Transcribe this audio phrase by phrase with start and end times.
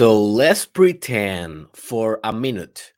[0.00, 2.94] So let's pretend for a minute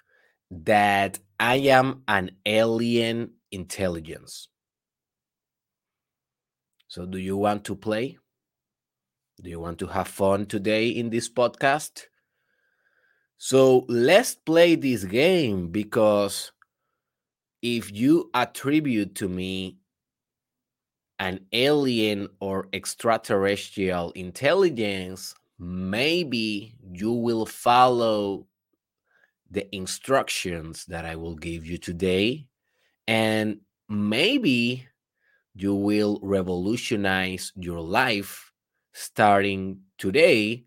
[0.52, 4.46] that I am an alien intelligence.
[6.86, 8.18] So, do you want to play?
[9.42, 12.02] Do you want to have fun today in this podcast?
[13.36, 16.52] So, let's play this game because
[17.62, 19.78] if you attribute to me
[21.18, 28.48] an alien or extraterrestrial intelligence, maybe you will follow
[29.48, 32.48] the instructions that I will give you today.
[33.06, 34.88] And maybe
[35.54, 38.50] you will revolutionize your life
[38.92, 40.64] starting today,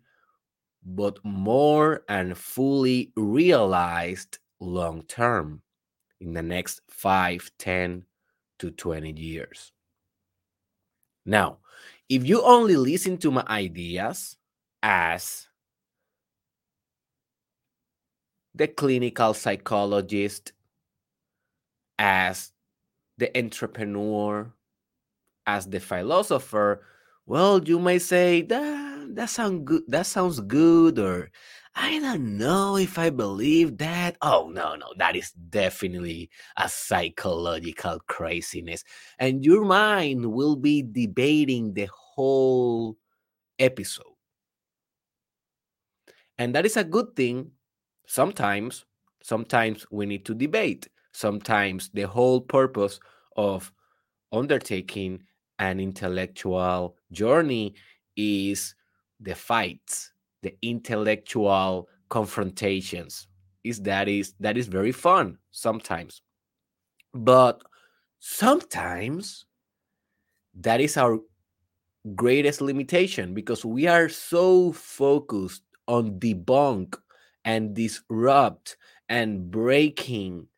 [0.82, 5.60] but more and fully realized long term
[6.22, 8.02] in the next 5, 10
[8.60, 9.72] to 20 years.
[11.26, 11.58] Now,
[12.08, 14.38] if you only listen to my ideas
[14.86, 15.48] as
[18.54, 20.52] the clinical psychologist,
[21.98, 22.52] as
[23.18, 24.52] the entrepreneur,
[25.46, 26.84] as the philosopher,
[27.26, 29.82] well, you may say that that sounds good.
[29.88, 31.30] That sounds good, or
[31.74, 34.16] I don't know if I believe that.
[34.22, 38.84] Oh no, no, that is definitely a psychological craziness,
[39.18, 42.96] and your mind will be debating the whole
[43.58, 44.15] episode,
[46.38, 47.50] and that is a good thing.
[48.06, 48.84] Sometimes,
[49.22, 50.88] sometimes we need to debate.
[51.12, 53.00] Sometimes the whole purpose
[53.36, 53.72] of
[54.32, 55.22] undertaking
[55.58, 57.74] an intellectual journey
[58.16, 58.74] is
[59.20, 63.28] the fights, the intellectual confrontations.
[63.64, 66.22] Is that is that is very fun sometimes.
[67.14, 67.62] But
[68.20, 69.46] sometimes
[70.54, 71.18] that is our
[72.14, 76.96] greatest limitation because we are so focused on debunk
[77.44, 78.76] and disrupt
[79.08, 80.48] and breaking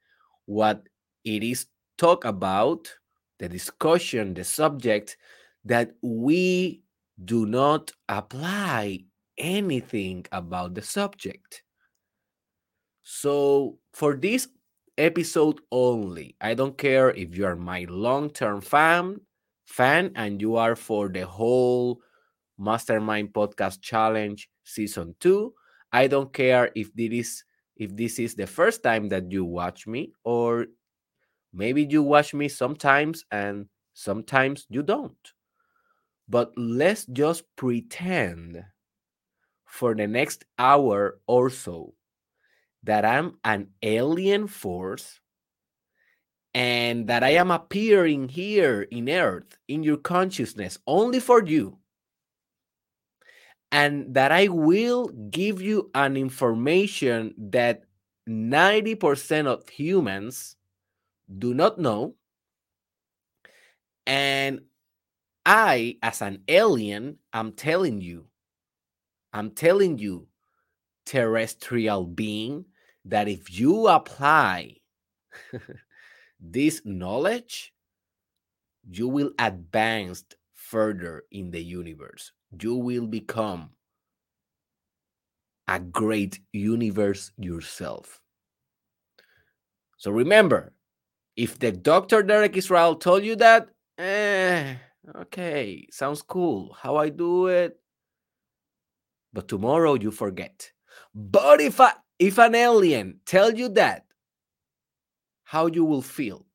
[0.47, 0.89] what
[1.25, 1.67] it is
[1.99, 2.89] talk about
[3.39, 5.17] the discussion, the subject,
[5.65, 6.83] that we
[7.25, 9.01] do not apply
[9.37, 11.63] anything about the subject.
[13.03, 14.49] So, for this
[14.97, 19.21] episode only, I don't care if you are my long-term fan,
[19.67, 22.01] fan and you are for the whole
[22.59, 25.53] Mastermind Podcast Challenge season 2.
[25.93, 27.45] I don't care if this is
[27.77, 30.67] if this is the first time that you watch me or
[31.53, 35.33] Maybe you watch me sometimes and sometimes you don't.
[36.29, 38.63] But let's just pretend
[39.65, 41.95] for the next hour or so
[42.83, 45.21] that I'm an alien force
[46.55, 51.79] and that I am appearing here in Earth, in your consciousness, only for you.
[53.71, 57.83] And that I will give you an information that
[58.29, 60.57] 90% of humans
[61.39, 62.15] do not know.
[64.07, 64.63] And
[65.45, 68.27] I, as an alien, I'm telling you,
[69.33, 70.29] I'm telling you,
[71.05, 72.65] terrestrial being,
[73.05, 74.77] that if you apply
[76.41, 77.73] this knowledge,
[78.91, 80.25] you will advance
[80.55, 82.33] further in the universe.
[82.51, 83.71] You will become
[85.69, 88.21] a great universe yourself.
[89.99, 90.73] So remember,
[91.37, 92.23] if the Dr.
[92.23, 94.77] Derek Israel told you that, eh,
[95.17, 96.73] okay, sounds cool.
[96.73, 97.79] How I do it,
[99.33, 100.73] but tomorrow you forget.
[101.15, 104.05] But if I, if an alien tell you that,
[105.45, 106.47] how you will feel?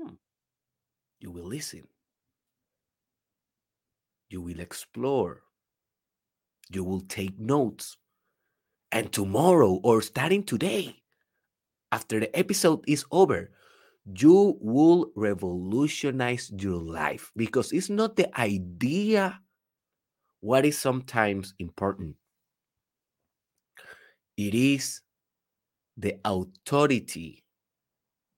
[0.00, 0.14] Hmm.
[1.20, 1.86] You will listen.
[4.30, 5.42] You will explore.
[6.72, 7.96] You will take notes.
[8.92, 11.02] And tomorrow or starting today,
[11.92, 13.50] after the episode is over,
[14.04, 19.40] you will revolutionize your life because it's not the idea
[20.40, 22.16] what is sometimes important.
[24.36, 25.02] It is
[25.96, 27.44] the authority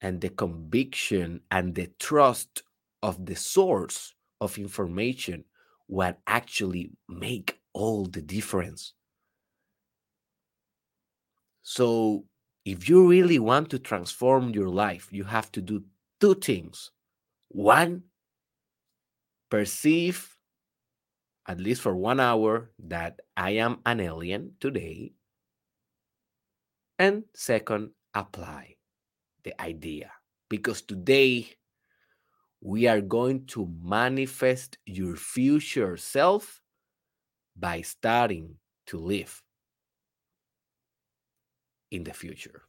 [0.00, 2.62] and the conviction and the trust
[3.02, 5.44] of the source of information
[5.92, 8.94] what actually make all the difference.
[11.62, 12.24] So
[12.64, 15.84] if you really want to transform your life, you have to do
[16.18, 16.90] two things.
[17.48, 18.04] One,
[19.50, 20.34] perceive,
[21.46, 25.12] at least for one hour, that I am an alien today.
[26.98, 28.76] And second, apply
[29.44, 30.10] the idea.
[30.48, 31.50] Because today,
[32.62, 36.62] we are going to manifest your future self
[37.56, 38.54] by starting
[38.86, 39.42] to live
[41.90, 42.62] in the future.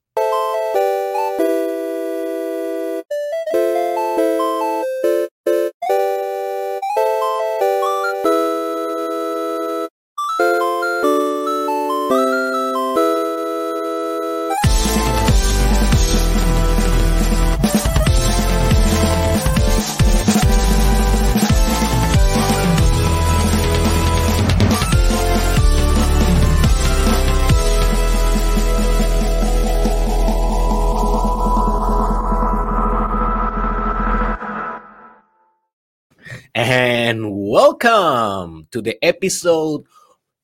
[38.73, 39.85] To the episode,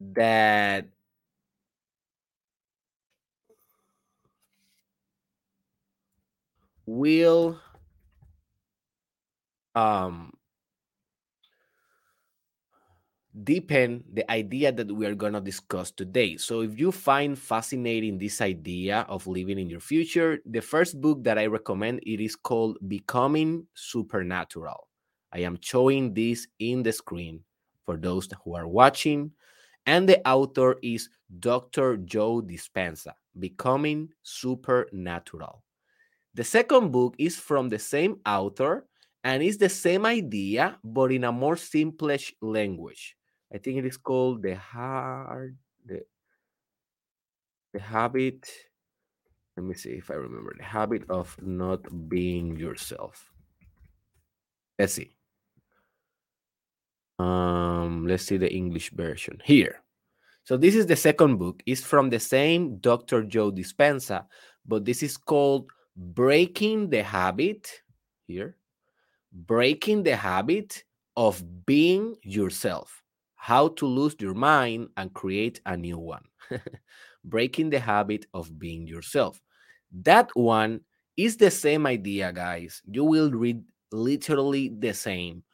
[0.00, 0.88] that
[6.86, 7.60] will
[9.74, 10.32] um
[13.44, 16.36] deepen the idea that we are going to discuss today.
[16.36, 21.22] So, if you find fascinating this idea of living in your future, the first book
[21.24, 24.88] that I recommend it is called Becoming Supernatural.
[25.32, 27.40] I am showing this in the screen
[27.84, 29.32] for those who are watching,
[29.84, 31.08] and the author is
[31.40, 31.98] Dr.
[31.98, 35.62] Joe Dispenza, Becoming Supernatural.
[36.34, 38.86] The second book is from the same author
[39.24, 43.16] and it's the same idea but in a more simplish language
[43.52, 46.02] I think it is called the hard the
[47.72, 48.48] the habit.
[49.56, 53.32] Let me see if I remember the habit of not being yourself.
[54.78, 55.16] Let's see.
[57.18, 59.82] Um, let's see the English version here.
[60.44, 61.62] So this is the second book.
[61.64, 63.22] It's from the same Dr.
[63.22, 64.26] Joe Dispenza,
[64.66, 67.82] but this is called Breaking the Habit.
[68.26, 68.56] Here,
[69.32, 70.84] Breaking the Habit
[71.16, 73.02] of Being Yourself
[73.46, 76.24] how to lose your mind and create a new one.
[77.24, 79.40] Breaking the habit of being yourself.
[80.02, 80.80] That one
[81.16, 82.82] is the same idea, guys.
[82.90, 83.62] You will read
[83.92, 85.44] literally the same.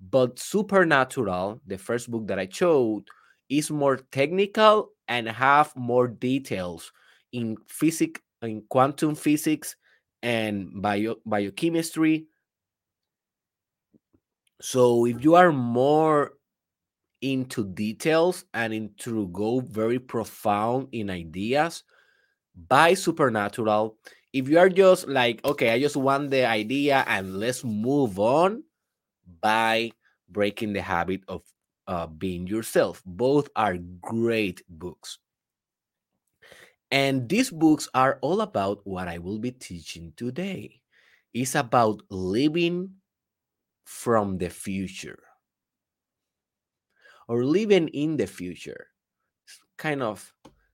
[0.00, 3.04] But Supernatural, the first book that I showed,
[3.50, 6.90] is more technical and have more details
[7.34, 9.76] in physics, in quantum physics
[10.22, 12.28] and bio, biochemistry.
[14.62, 16.32] So if you are more
[17.22, 21.84] into details and into go very profound in ideas
[22.68, 23.96] by supernatural.
[24.32, 28.64] If you are just like okay i just want the idea and let's move on
[29.40, 29.92] by
[30.28, 31.42] breaking the habit of
[31.86, 33.02] uh, being yourself.
[33.04, 35.18] Both are great books.
[36.90, 40.82] And these books are all about what i will be teaching today.
[41.34, 42.96] It's about living
[43.84, 45.22] from the future
[47.28, 48.86] or living in the future.
[49.46, 50.32] It's kind of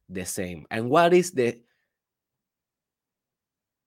[0.08, 0.66] the same.
[0.70, 1.60] And what is the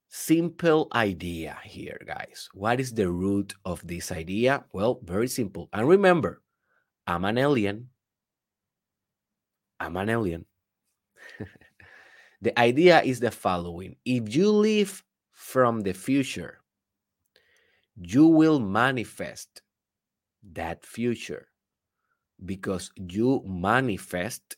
[0.08, 2.48] simple idea here, guys?
[2.54, 4.64] What is the root of this idea?
[4.72, 5.68] Well, very simple.
[5.72, 6.42] And remember,
[7.06, 7.88] I'm an alien.
[9.80, 10.44] I'm an alien.
[12.42, 15.02] the idea is the following if you live
[15.32, 16.60] from the future,
[17.96, 19.62] you will manifest
[20.52, 21.48] that future
[22.44, 24.56] because you manifest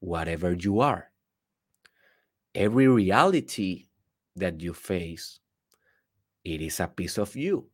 [0.00, 1.10] whatever you are.
[2.54, 3.86] Every reality
[4.36, 5.40] that you face,
[6.44, 7.68] it is a piece of you.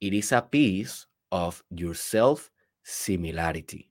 [0.00, 2.50] It is a piece of your self
[2.82, 3.90] similarity.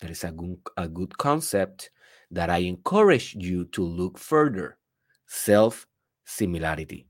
[0.00, 1.90] That is a good, a good concept
[2.30, 4.78] that I encourage you to look further
[5.26, 5.86] self
[6.24, 7.06] similarity.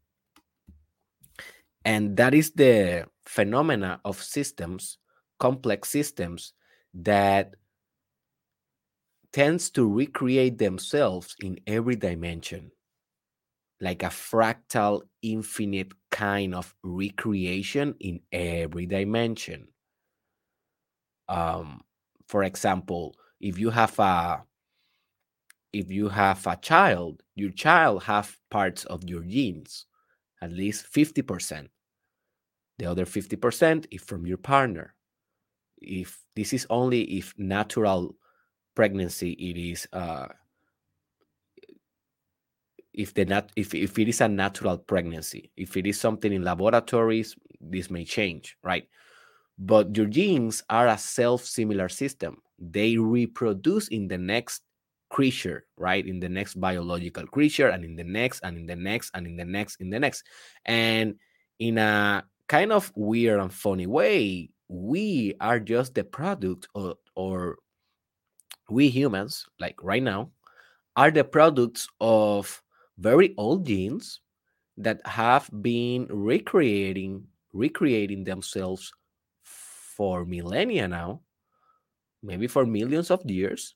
[1.84, 4.98] And that is the phenomena of systems,
[5.38, 6.52] complex systems
[6.94, 7.54] that
[9.32, 12.72] tends to recreate themselves in every dimension,
[13.80, 19.68] like a fractal, infinite kind of recreation in every dimension.
[21.28, 21.82] Um,
[22.26, 24.42] for example, if you have a
[25.72, 29.86] if you have a child, your child have parts of your genes,
[30.42, 31.68] at least 50%.
[32.78, 34.94] The other 50% is from your partner.
[35.80, 38.16] If this is only if natural
[38.74, 40.28] pregnancy, it is uh,
[42.92, 45.50] if the nat if, if it is a natural pregnancy.
[45.56, 48.88] If it is something in laboratories, this may change, right?
[49.58, 52.38] But your genes are a self-similar system.
[52.58, 54.62] They reproduce in the next
[55.10, 56.06] creature, right?
[56.06, 59.36] In the next biological creature, and in the next, and in the next, and in
[59.36, 60.24] the next, in the next.
[60.64, 61.16] And
[61.58, 67.58] in a kind of weird and funny way, we are just the product of, or
[68.70, 70.30] we humans, like right now,
[70.94, 72.62] are the products of
[72.98, 74.20] very old genes
[74.76, 78.92] that have been recreating recreating themselves
[79.42, 81.20] for millennia now,
[82.22, 83.74] maybe for millions of years,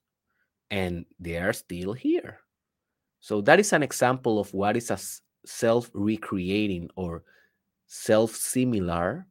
[0.71, 2.39] and they are still here.
[3.19, 4.99] So that is an example of what is a
[5.45, 7.25] self-recreating or
[7.87, 9.27] self-similar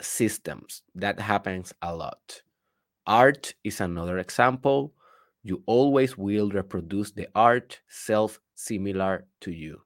[0.00, 0.82] systems.
[0.94, 2.42] That happens a lot.
[3.06, 4.94] Art is another example.
[5.42, 9.80] You always will reproduce the art self similar to you.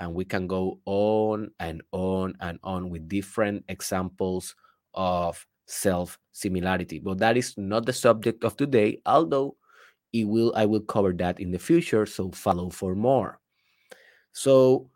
[0.00, 4.56] And we can go on and on and on with different examples
[4.94, 6.98] of self similarity.
[6.98, 9.56] But that is not the subject of today, although
[10.12, 13.38] it will I will cover that in the future, so follow for more.
[14.32, 14.90] So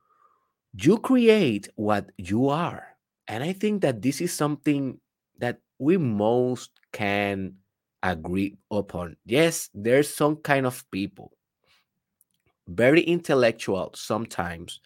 [0.72, 2.95] you create what you are.
[3.28, 5.00] And I think that this is something
[5.38, 7.54] that we most can
[8.02, 9.16] agree upon.
[9.24, 11.32] Yes, there's some kind of people,
[12.68, 14.80] very intellectual sometimes,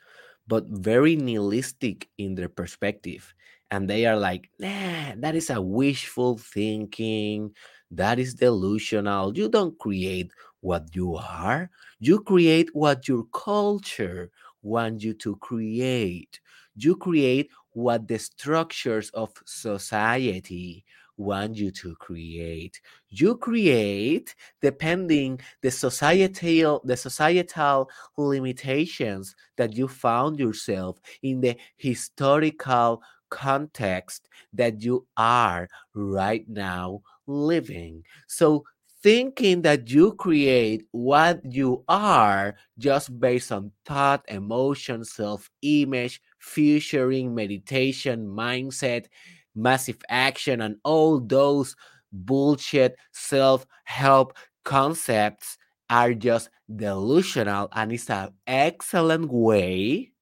[0.46, 3.34] but very nihilistic in their perspective.
[3.70, 7.54] And they are like, nah, that is a wishful thinking.
[7.90, 9.36] That is delusional.
[9.36, 11.70] You don't create what you are,
[12.00, 14.30] you create what your culture
[14.62, 16.40] wants you to create.
[16.76, 20.84] You create what the structures of society
[21.16, 22.80] want you to create.
[23.10, 33.02] You create depending the societal the societal limitations that you found yourself in the historical
[33.28, 38.02] context that you are right now living.
[38.26, 38.64] So
[39.02, 47.34] thinking that you create what you are just based on thought, emotion, self image, futuring,
[47.34, 49.06] meditation, mindset,
[49.54, 51.76] massive action, and all those
[52.12, 55.56] bullshit self help concepts
[55.88, 60.12] are just delusional and it's an excellent way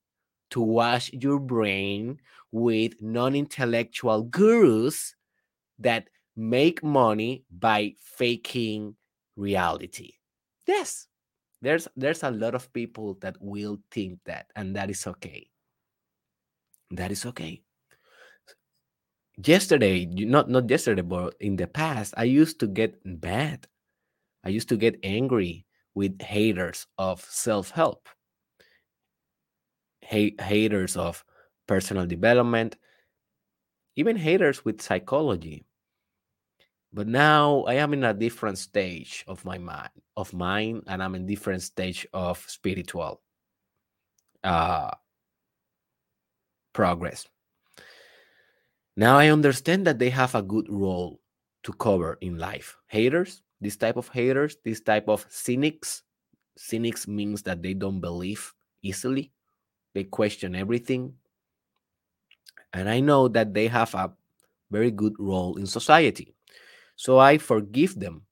[0.50, 2.18] to wash your brain
[2.52, 5.14] with non intellectual gurus
[5.78, 8.96] that make money by faking
[9.36, 10.12] reality.
[10.66, 11.06] Yes,
[11.60, 15.46] there's there's a lot of people that will think that and that is okay.
[16.90, 17.62] That is okay.
[19.36, 23.68] Yesterday, not not yesterday, but in the past, I used to get bad
[24.44, 28.08] I used to get angry with haters of self-help.
[30.00, 31.24] Hate, haters of
[31.66, 32.76] personal development,
[33.96, 35.64] even haters with psychology
[36.90, 41.14] but now i am in a different stage of my mind of mine and i'm
[41.14, 43.20] in different stage of spiritual
[44.44, 44.90] uh
[46.78, 47.26] progress.
[48.94, 51.18] Now i understand that they have a good role
[51.64, 52.78] to cover in life.
[52.86, 56.04] Haters this type of haters this type of cynics
[56.54, 59.32] cynics means that they don't believe easily.
[59.94, 61.14] They question everything.
[62.72, 64.14] And i know that they have a
[64.70, 66.36] very good role in society.
[66.94, 68.22] So I forgive them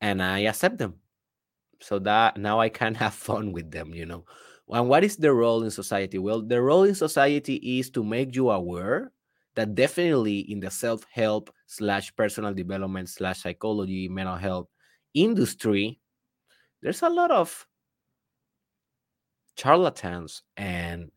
[0.00, 0.94] and I accept them.
[1.82, 4.24] So that now I can have fun with them, you know.
[4.70, 6.18] And what is the role in society?
[6.18, 9.12] Well, the role in society is to make you aware
[9.56, 14.68] that definitely in the self-help slash personal development slash psychology, mental health
[15.14, 15.98] industry,
[16.82, 17.66] there's a lot of
[19.56, 21.10] charlatans and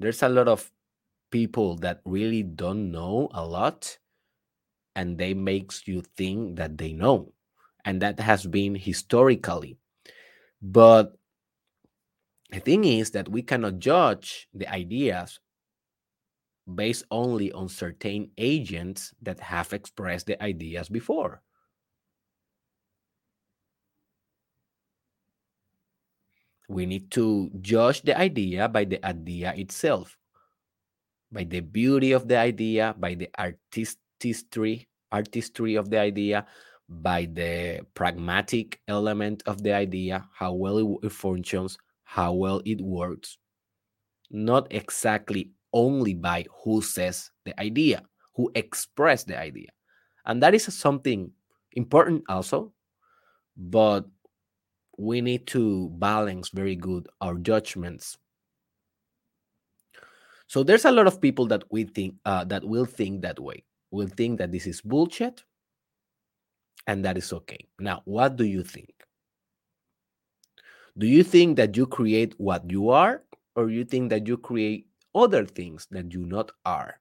[0.00, 0.70] there's a lot of
[1.30, 3.98] people that really don't know a lot
[4.96, 7.32] and they makes you think that they know
[7.84, 9.78] and that has been historically
[10.62, 11.17] but
[12.50, 15.40] the thing is that we cannot judge the ideas
[16.74, 21.42] based only on certain agents that have expressed the ideas before.
[26.68, 30.18] We need to judge the idea by the idea itself
[31.30, 36.46] by the beauty of the idea by the artistry artistry of the idea
[36.88, 41.76] by the pragmatic element of the idea how well it, it functions
[42.08, 43.36] how well it works
[44.30, 48.02] not exactly only by who says the idea
[48.34, 49.68] who express the idea.
[50.24, 51.30] And that is something
[51.72, 52.72] important also
[53.58, 54.06] but
[54.96, 58.16] we need to balance very good our judgments.
[60.46, 63.64] So there's a lot of people that we think uh, that will think that way
[63.90, 65.44] will think that this is bullshit
[66.86, 67.68] and that is okay.
[67.78, 68.97] Now what do you think
[70.98, 73.22] do you think that you create what you are
[73.56, 77.00] or you think that you create other things that you not are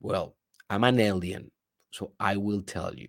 [0.00, 0.34] well
[0.70, 1.50] i'm an alien
[1.90, 3.08] so i will tell you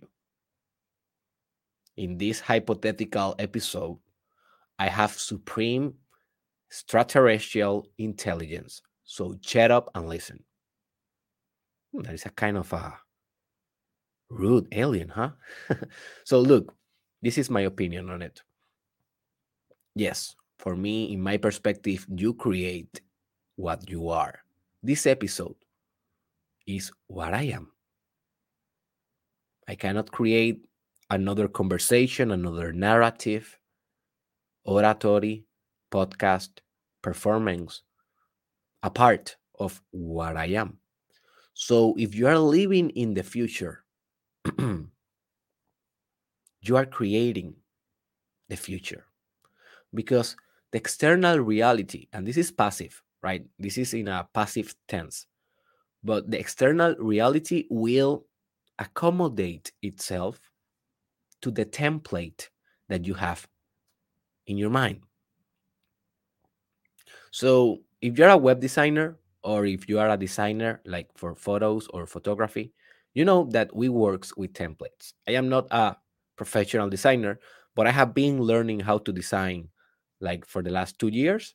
[1.96, 3.98] in this hypothetical episode,
[4.78, 5.94] I have supreme
[6.70, 8.82] extraterrestrial intelligence.
[9.04, 10.42] So shut up and listen.
[11.92, 12.98] Hmm, that is a kind of a
[14.28, 15.30] rude alien, huh?
[16.24, 16.74] so look,
[17.22, 18.42] this is my opinion on it.
[19.96, 23.00] Yes, for me, in my perspective, you create
[23.56, 24.40] what you are.
[24.82, 25.56] This episode
[26.66, 27.72] is what I am.
[29.66, 30.66] I cannot create
[31.08, 33.58] another conversation, another narrative,
[34.66, 35.46] oratory,
[35.90, 36.50] podcast,
[37.00, 37.80] performance,
[38.82, 40.76] a part of what I am.
[41.54, 43.82] So if you are living in the future,
[44.58, 44.86] you
[46.76, 47.54] are creating
[48.50, 49.06] the future
[49.96, 50.36] because
[50.70, 53.44] the external reality, and this is passive, right?
[53.58, 55.26] This is in a passive tense,
[56.04, 58.26] but the external reality will
[58.78, 60.38] accommodate itself
[61.42, 62.48] to the template
[62.88, 63.48] that you have
[64.46, 65.00] in your mind.
[67.30, 71.86] So, if you're a web designer or if you are a designer like for photos
[71.88, 72.72] or photography,
[73.14, 75.14] you know that we works with templates.
[75.26, 75.96] I am not a
[76.36, 77.40] professional designer,
[77.74, 79.68] but I have been learning how to design
[80.20, 81.54] like for the last 2 years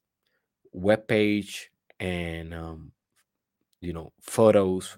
[0.73, 2.91] web page and um,
[3.81, 4.97] you know photos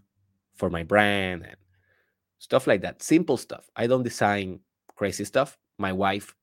[0.56, 1.58] for my brand and
[2.40, 4.60] stuff like that simple stuff i don't design
[4.96, 5.58] crazy stuff.
[5.78, 6.36] My wife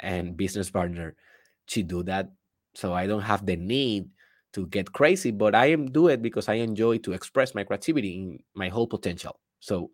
[0.00, 1.14] and business partner,
[1.66, 2.32] she do that.
[2.74, 4.08] So I don't have the need
[4.54, 8.14] to get crazy, but I am do it because I enjoy to express my creativity
[8.16, 9.40] in my whole potential.
[9.60, 9.90] So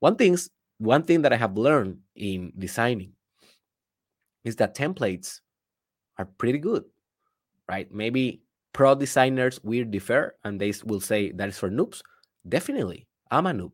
[0.00, 3.12] one things one thing that I have learned in designing
[4.44, 5.40] is that templates
[6.18, 6.84] are pretty good,
[7.68, 7.90] right?
[7.92, 12.02] Maybe pro designers will differ and they will say that is for noobs.
[12.48, 13.72] Definitely, I'm a noob.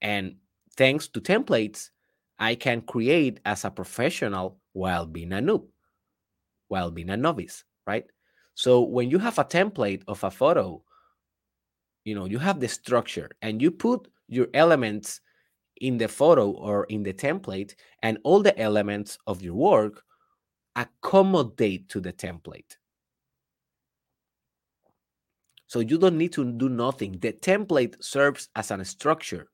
[0.00, 0.36] And
[0.76, 1.90] thanks to templates,
[2.38, 5.66] I can create as a professional while being a noob,
[6.68, 8.06] while being a novice, right?
[8.54, 10.82] So when you have a template of a photo,
[12.04, 15.20] you know, you have the structure and you put your elements
[15.80, 20.02] in the photo or in the template, and all the elements of your work
[20.76, 22.76] accommodate to the template.
[25.66, 27.18] So you don't need to do nothing.
[27.20, 29.48] The template serves as a structure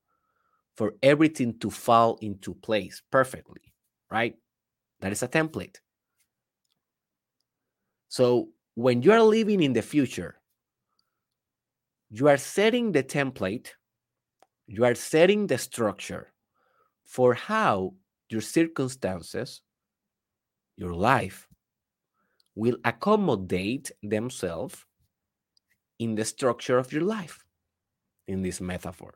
[0.75, 3.61] for everything to fall into place perfectly,
[4.11, 4.35] right?
[5.01, 5.77] That is a template.
[8.09, 10.41] So when you are living in the future,
[12.09, 13.73] you are setting the template,
[14.67, 16.33] you are setting the structure
[17.05, 17.95] for how
[18.29, 19.61] your circumstances,
[20.77, 21.49] your life,
[22.55, 24.85] will accommodate themselves
[25.99, 27.45] in the structure of your life
[28.27, 29.15] in this metaphor.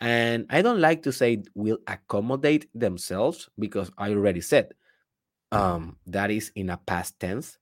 [0.00, 4.74] And I don't like to say will accommodate themselves because I already said
[5.52, 7.58] um, that is in a past tense.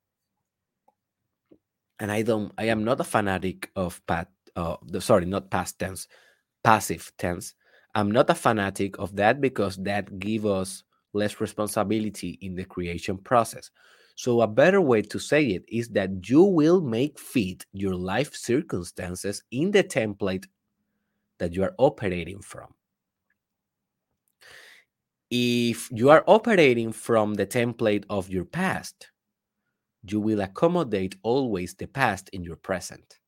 [2.01, 5.79] And I don't, I am not a fanatic of past, uh, the, sorry, not past
[5.79, 6.09] tense,
[6.65, 7.55] passive tense.
[7.95, 13.19] I'm not a fanatic of that because that gives us less responsibility in the creation
[13.19, 13.71] process.
[14.17, 18.35] So, a better way to say it is that you will make fit your life
[18.35, 20.45] circumstances in the template
[21.39, 22.73] that you are operating from.
[25.31, 29.11] If you are operating from the template of your past,
[30.07, 33.19] you will accommodate always the past in your present.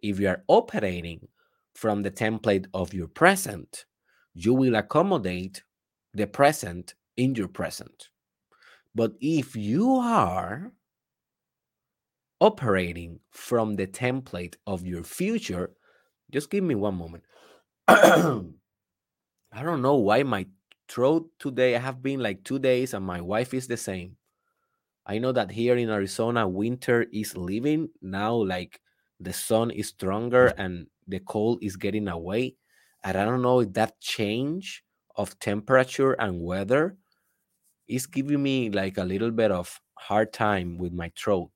[0.00, 1.28] If you are operating
[1.74, 3.84] from the template of your present,
[4.34, 5.62] you will accommodate
[6.14, 8.08] the present in your present.
[8.94, 10.72] But if you are
[12.40, 15.70] operating from the template of your future,
[16.30, 17.24] just give me one moment.
[17.88, 20.46] I don't know why my
[20.88, 24.16] throat today, I have been like two days and my wife is the same.
[25.06, 28.80] I know that here in Arizona, winter is leaving now, like
[29.18, 32.56] the sun is stronger and the cold is getting away.
[33.04, 34.84] And I don't know if that change
[35.16, 36.96] of temperature and weather
[37.88, 41.50] is giving me like a little bit of hard time with my throat.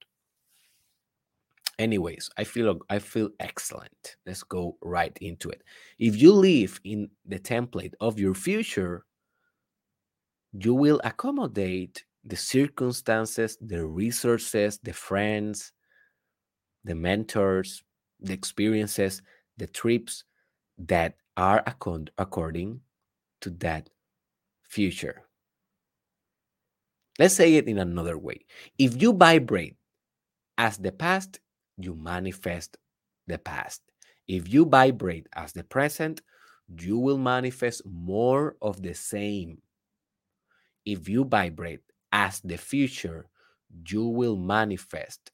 [1.79, 4.17] Anyways, I feel I feel excellent.
[4.25, 5.63] Let's go right into it.
[5.99, 9.05] If you live in the template of your future,
[10.53, 15.73] you will accommodate the circumstances, the resources, the friends,
[16.85, 17.83] the mentors,
[18.21, 19.21] the experiences,
[19.59, 20.25] the trips
[20.79, 22.81] that are according
[23.47, 23.89] to that
[24.65, 25.23] future.
[27.17, 28.45] Let's say it in another way.
[28.77, 29.77] If you vibrate
[30.59, 31.39] as the past,
[31.79, 32.77] you manifest
[33.29, 33.83] the past.
[34.27, 36.23] If you vibrate as the present,
[36.77, 39.63] you will manifest more of the same.
[40.85, 43.29] If you vibrate as the future,
[43.89, 45.31] you will manifest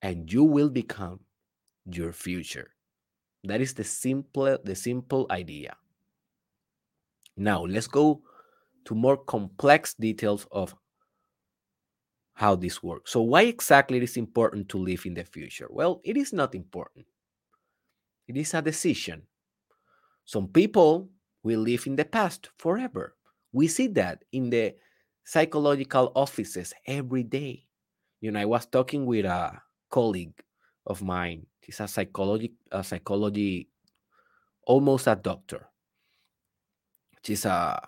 [0.00, 1.20] and you will become
[1.90, 2.70] your future.
[3.42, 5.74] That is the simple the simple idea.
[7.38, 8.22] Now, let's go
[8.84, 10.74] to more complex details of
[12.34, 13.12] how this works.
[13.12, 15.66] So, why exactly it is important to live in the future?
[15.70, 17.06] Well, it is not important.
[18.26, 19.22] It is a decision.
[20.24, 21.08] Some people
[21.42, 23.16] will live in the past forever.
[23.52, 24.74] We see that in the
[25.24, 27.66] psychological offices every day.
[28.20, 30.42] You know, I was talking with a colleague
[30.86, 31.46] of mine.
[31.60, 33.68] He's a psychology, a psychology,
[34.66, 35.66] almost a doctor.
[37.22, 37.80] She's a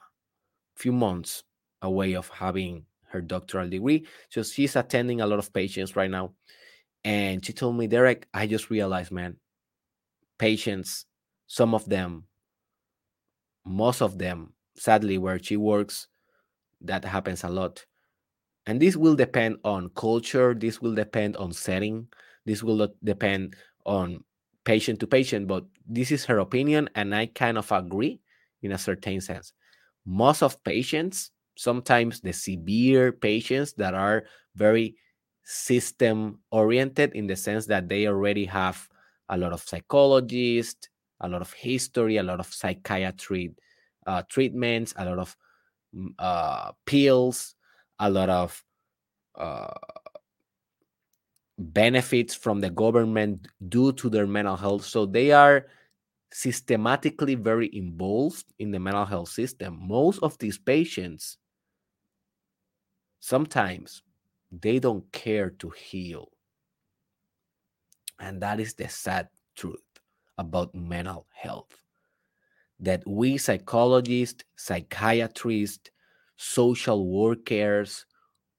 [0.77, 1.45] few months
[1.83, 4.07] away of having her doctoral degree.
[4.29, 6.33] So she's attending a lot of patients right now.
[7.05, 9.37] And she told me, Derek, I just realized, man,
[10.39, 11.07] patients,
[11.47, 12.25] some of them,
[13.65, 16.09] most of them, sadly, where she works,
[16.83, 17.85] that happens a lot.
[18.67, 22.09] And this will depend on culture, this will depend on setting,
[22.45, 24.25] this will depend on
[24.65, 28.21] patient to patient, but this is her opinion, and I kind of agree
[28.63, 29.53] in a certain sense.
[30.07, 34.25] Most of patients, sometimes the severe patients that are
[34.57, 34.97] very
[35.45, 38.89] system oriented in the sense that they already have
[39.29, 40.89] a lot of psychologists,
[41.21, 43.53] a lot of history, a lot of psychiatry
[44.07, 45.37] uh, treatments, a lot of
[45.95, 47.55] mm, uh, pills,
[47.99, 48.65] a lot of
[49.37, 49.75] uh,
[51.59, 54.85] benefits from the government due to their mental health.
[54.85, 55.67] So they are
[56.33, 59.79] systematically very involved in the mental health system.
[59.89, 61.39] Most of these patients,
[63.21, 64.03] sometimes
[64.51, 66.33] they don't care to heal.
[68.21, 69.83] And that is the sad truth
[70.39, 71.83] about mental health.
[72.81, 75.91] That we psychologists, psychiatrists,
[76.37, 78.07] social workers,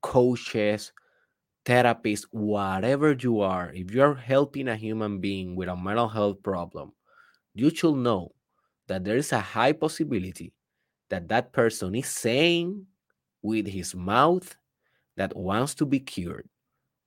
[0.01, 0.93] coaches,
[1.65, 6.93] therapists, whatever you are, if you're helping a human being with a mental health problem,
[7.53, 8.33] you should know
[8.87, 10.53] that there is a high possibility
[11.09, 12.87] that that person is saying
[13.41, 14.57] with his mouth
[15.17, 16.49] that wants to be cured,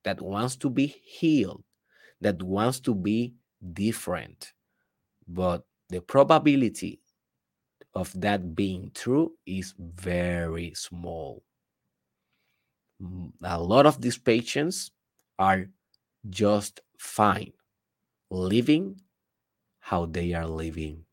[0.03, 1.63] that wants to be healed,
[2.21, 3.35] that wants to be
[3.73, 4.53] different.
[5.27, 7.01] But the probability
[7.95, 11.43] of that being true is very small.
[13.01, 14.91] Mm, a lot of these patients
[15.37, 15.67] are
[16.29, 17.53] just fine
[18.31, 19.01] living
[19.85, 21.05] how they are living.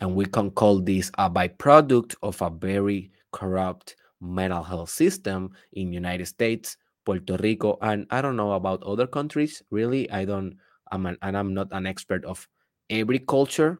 [0.00, 5.92] And we can call this a byproduct of a very corrupt mental health system in
[5.92, 9.62] United States, Puerto Rico, and I don't know about other countries.
[9.68, 10.56] Really, I don't.
[10.90, 12.48] I'm an, and I'm not an expert of
[12.88, 13.78] every culture,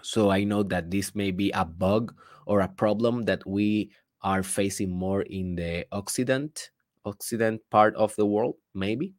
[0.00, 3.90] so I know that this may be a bug or a problem that we
[4.22, 6.70] are facing more in the Occident,
[7.04, 9.12] Occident part of the world, maybe.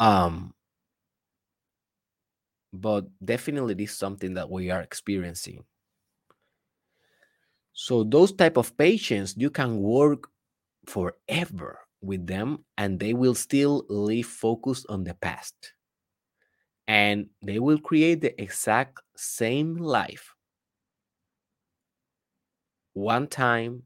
[0.00, 0.54] Um,
[2.72, 5.64] but definitely this is something that we are experiencing.
[7.72, 10.30] So those type of patients, you can work
[10.86, 15.74] forever with them and they will still live focused on the past.
[16.86, 20.34] And they will create the exact same life
[22.94, 23.84] one time,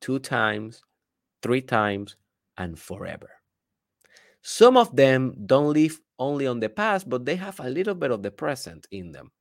[0.00, 0.82] two times,
[1.42, 2.16] three times,
[2.56, 3.30] and forever.
[4.48, 8.12] Some of them don't live only on the past, but they have a little bit
[8.12, 9.32] of the present in them.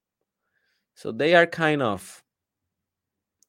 [0.95, 2.23] So they are kind of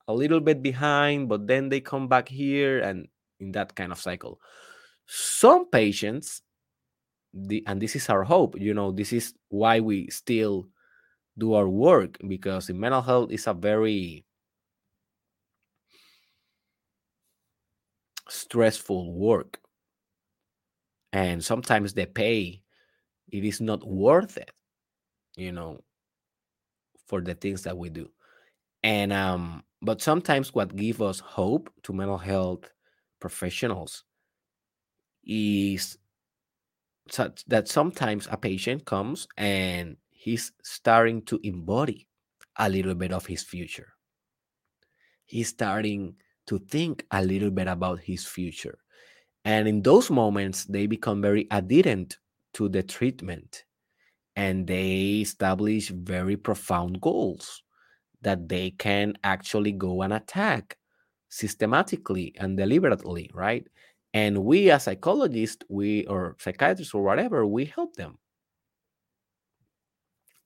[0.06, 3.08] a little bit behind, but then they come back here and
[3.40, 4.38] in that kind of cycle.
[5.06, 6.42] Some patients,
[7.32, 10.68] the, and this is our hope, you know, this is why we still
[11.38, 14.26] do our work because in mental health is a very
[18.28, 19.58] stressful work
[21.16, 22.62] and sometimes the pay
[23.32, 24.52] it is not worth it
[25.36, 25.80] you know
[27.06, 28.10] for the things that we do.
[28.82, 32.70] And um but sometimes what gives us hope to mental health
[33.20, 34.04] professionals
[35.24, 35.98] is
[37.08, 42.08] such that sometimes a patient comes and he's starting to embody
[42.58, 43.92] a little bit of his future.
[45.24, 48.78] He's starting to think a little bit about his future
[49.46, 52.18] and in those moments they become very adherent
[52.52, 53.64] to the treatment
[54.34, 57.62] and they establish very profound goals
[58.22, 60.76] that they can actually go and attack
[61.28, 63.66] systematically and deliberately, right?
[64.14, 68.18] And we as psychologists, we or psychiatrists or whatever, we help them.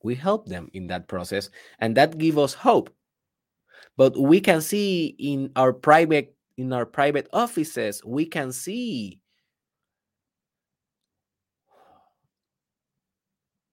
[0.03, 2.91] We help them in that process, and that gives us hope.
[3.97, 9.21] But we can see in our private in our private offices, we can see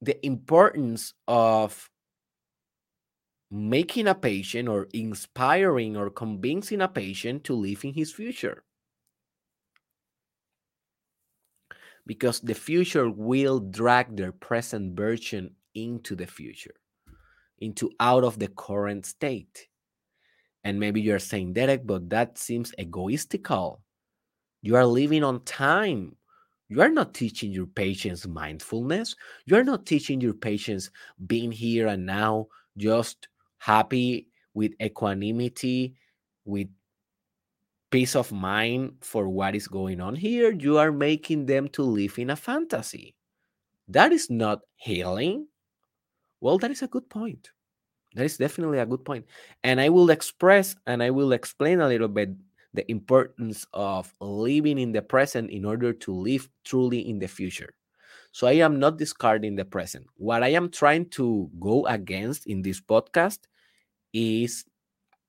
[0.02, 1.90] the importance of
[3.52, 8.64] making a patient or inspiring or convincing a patient to live in his future.
[12.06, 16.76] Because the future will drag their present version into the future,
[17.60, 19.68] into out of the current state.
[20.68, 23.80] And maybe you're saying, Derek, but that seems egoistical.
[24.62, 26.18] You are living on time
[26.70, 29.16] you are not teaching your patients mindfulness.
[29.46, 30.90] You are not teaching your patients
[31.26, 35.96] being here and now, just happy with equanimity,
[36.44, 36.68] with
[37.90, 40.52] peace of mind for what is going on here.
[40.52, 43.16] You are making them to live in a fantasy.
[43.88, 45.48] That is not healing.
[46.42, 47.50] Well, that is a good point.
[48.18, 49.28] That is definitely a good point.
[49.64, 52.32] And I will express and I will explain a little bit
[52.74, 57.76] the importance of living in the present in order to live truly in the future.
[58.32, 60.08] So I am not discarding the present.
[60.16, 63.46] What I am trying to go against in this podcast
[64.14, 64.66] is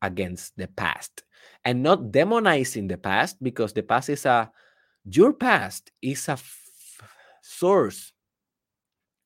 [0.01, 1.25] against the past
[1.67, 4.51] and not demonizing the past because the past is a
[5.05, 6.39] your past is a
[7.43, 8.13] source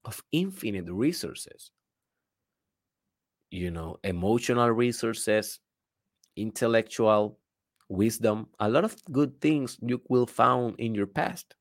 [0.04, 1.70] of infinite resources
[3.52, 5.60] you know emotional resources
[6.36, 7.38] intellectual
[7.88, 11.54] wisdom, a lot of good things you will find in your past.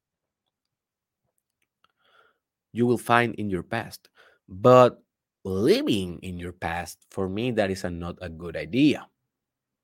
[2.73, 4.09] You will find in your past.
[4.47, 5.03] But
[5.43, 9.07] living in your past, for me, that is a, not a good idea.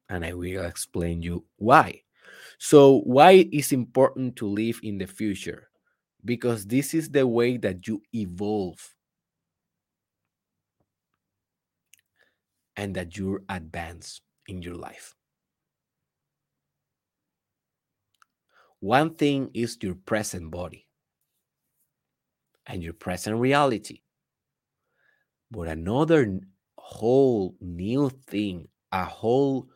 [0.09, 2.03] And I will explain you why.
[2.59, 5.69] So, why is important to live in the future?
[6.23, 8.95] Because this is the way that you evolve
[12.77, 15.15] and that you advance in your life.
[18.79, 20.87] One thing is your present body
[22.67, 24.01] and your present reality.
[25.49, 26.39] But another
[26.77, 29.69] whole new thing, a whole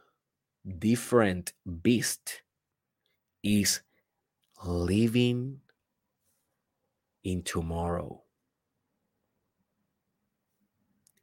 [0.77, 2.43] different beast
[3.41, 3.81] is
[4.63, 5.61] living
[7.23, 8.21] in tomorrow,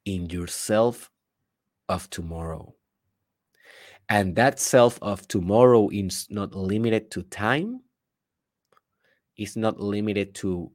[0.04, 1.10] in yourself
[1.88, 2.74] of tomorrow.
[4.08, 7.80] And that self of tomorrow is not limited to time,
[9.36, 10.72] it's not limited to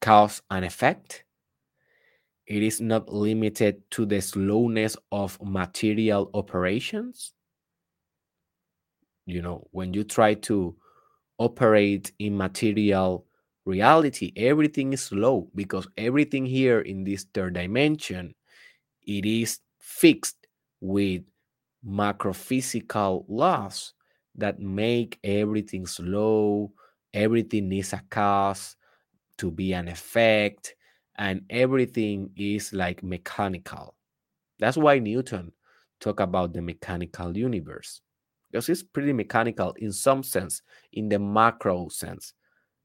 [0.00, 1.24] cause and effect.
[2.46, 7.34] It is not limited to the slowness of material operations.
[9.26, 10.74] You know, when you try to
[11.38, 13.26] operate in material
[13.68, 18.34] reality, everything is slow because everything here in this third dimension
[19.06, 20.46] it is fixed
[20.80, 21.22] with
[21.86, 23.94] macrophysical laws
[24.34, 26.72] that make everything slow,
[27.14, 28.76] everything needs a cause
[29.38, 30.74] to be an effect,
[31.16, 33.94] and everything is like mechanical.
[34.58, 35.52] That's why Newton
[36.00, 38.00] talked about the mechanical universe
[38.50, 42.34] because it's pretty mechanical in some sense, in the macro sense,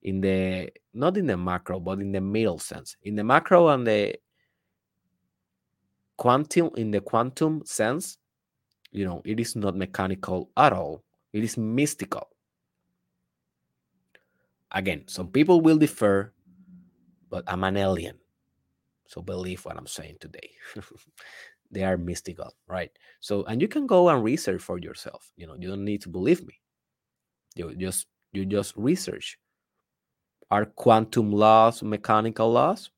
[0.04, 2.96] in the not in the macro, but in the middle sense.
[3.04, 4.16] In the macro and the
[6.18, 8.18] quantum, in the quantum sense,
[8.92, 11.04] you know, it is not mechanical at all.
[11.32, 12.30] It is mystical.
[14.72, 16.34] Again, some people will differ,
[17.30, 18.18] but I'm an alien.
[19.08, 20.52] So believe what I'm saying today.
[21.72, 22.92] they are mystical, right?
[23.20, 25.32] So, and you can go and research for yourself.
[25.36, 26.60] You know, you don't need to believe me.
[27.56, 29.38] You just you just research.
[30.52, 32.90] Are quantum laws mechanical laws?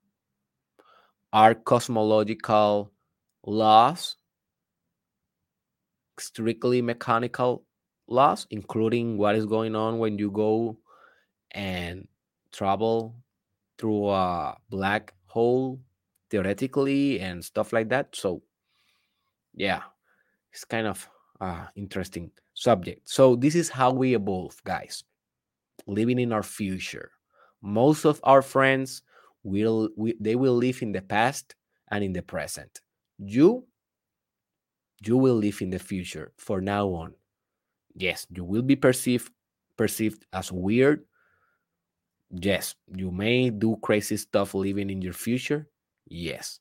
[1.31, 2.91] Are cosmological
[3.45, 4.17] laws
[6.19, 7.65] strictly mechanical
[8.07, 10.77] laws, including what is going on when you go
[11.51, 12.07] and
[12.51, 13.15] travel
[13.77, 15.79] through a black hole
[16.29, 18.15] theoretically and stuff like that.
[18.15, 18.41] So,
[19.53, 19.81] yeah,
[20.51, 21.07] it's kind of
[21.41, 23.09] uh, interesting subject.
[23.09, 25.03] So, this is how we evolve, guys,
[25.87, 27.11] living in our future.
[27.65, 29.01] Most of our friends
[29.43, 31.55] will we, they will live in the past
[31.91, 32.79] and in the present.
[33.17, 33.65] You
[35.03, 37.13] you will live in the future for now on.
[37.95, 39.31] Yes, you will be perceived
[39.77, 41.05] perceived as weird.
[42.29, 45.67] Yes, you may do crazy stuff living in your future.
[46.05, 46.59] Yes,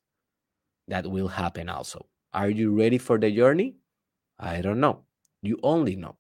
[0.89, 2.07] that will happen also.
[2.33, 3.77] Are you ready for the journey?
[4.39, 5.05] I don't know.
[5.43, 6.17] You only know.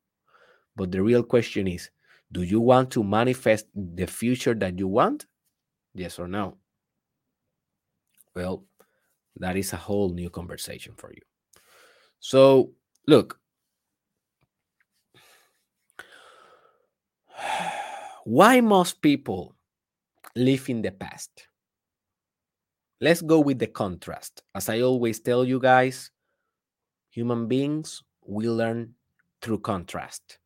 [0.76, 1.90] But the real question is
[2.32, 5.26] do you want to manifest the future that you want?
[5.94, 6.58] Yes or no?
[8.34, 8.64] Well,
[9.36, 11.22] that is a whole new conversation for you.
[12.20, 12.72] So,
[13.06, 13.38] look,
[18.24, 19.54] why most people
[20.34, 21.48] live in the past?
[23.00, 24.42] Let's go with the contrast.
[24.54, 26.10] As I always tell you guys,
[27.10, 28.94] human beings, we learn
[29.42, 30.38] through contrast.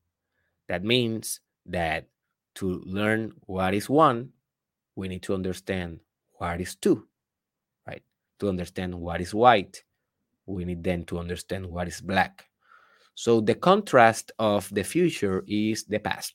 [0.68, 2.09] That means that
[2.57, 4.31] to learn what is one,
[4.96, 6.00] we need to understand
[6.33, 7.07] what is two,
[7.87, 8.02] right?
[8.40, 9.85] To understand what is white,
[10.46, 12.46] we need then to understand what is black.
[13.14, 16.35] So the contrast of the future is the past.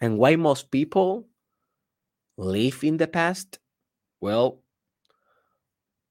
[0.00, 1.28] And why most people
[2.36, 3.58] live in the past?
[4.20, 4.62] Well,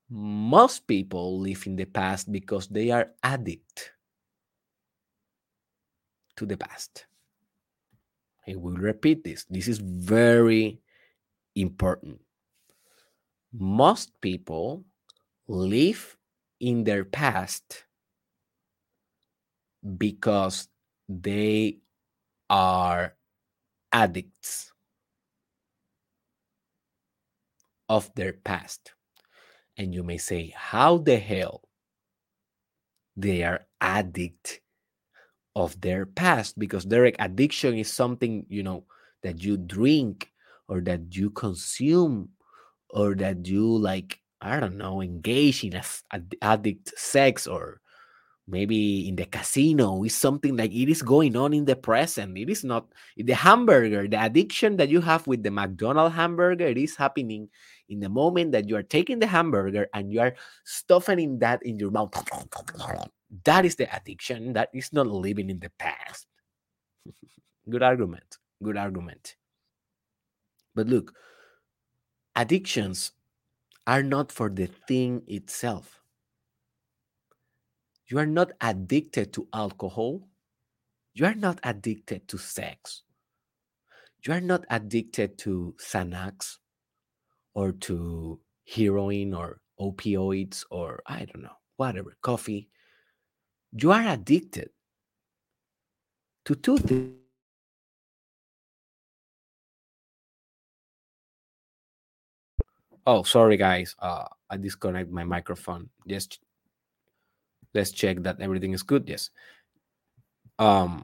[0.10, 3.92] most people live in the past because they are addict
[6.42, 7.06] to the past.
[8.48, 9.46] I will repeat this.
[9.46, 10.82] This is very
[11.56, 12.20] important.
[13.54, 14.84] Most people
[15.48, 16.18] live
[16.60, 17.86] in their past
[19.98, 20.68] because
[21.08, 21.78] they
[22.50, 23.14] are
[23.94, 24.72] addicts
[27.88, 28.94] of their past.
[29.78, 31.62] And you may say, how the hell
[33.16, 34.62] they are addict
[35.56, 36.58] of their past?
[36.58, 38.86] Because their addiction is something, you know,
[39.24, 40.32] that you drink
[40.68, 42.30] or that you consume
[42.90, 47.80] or that you like I don't know, engage in a, a, addict sex or
[48.48, 52.38] maybe in the casino is something like it is going on in the present.
[52.38, 56.78] It is not the hamburger, the addiction that you have with the McDonald's hamburger, it
[56.78, 57.50] is happening
[57.88, 60.34] in the moment that you are taking the hamburger and you are
[60.66, 62.12] stuffing that in your mouth.
[63.46, 64.54] That is the addiction.
[64.54, 66.28] That is not living in the past.
[67.70, 68.38] good argument.
[68.62, 69.36] Good argument.
[70.76, 71.14] But look,
[72.36, 73.12] addictions
[73.88, 76.02] are not for the thing itself.
[78.08, 80.28] You are not addicted to alcohol.
[81.14, 83.04] You are not addicted to sex.
[84.26, 86.58] You are not addicted to Xanax
[87.54, 92.70] or to heroin or opioids or I don't know, whatever, coffee.
[93.74, 94.70] You are addicted
[96.46, 97.22] to two things
[103.06, 103.96] Oh, sorry, guys.
[104.00, 105.90] Uh, I disconnect my microphone.
[106.08, 106.40] Just
[107.74, 109.10] let's check that everything is good.
[109.10, 109.30] Yes.
[110.60, 111.04] Um,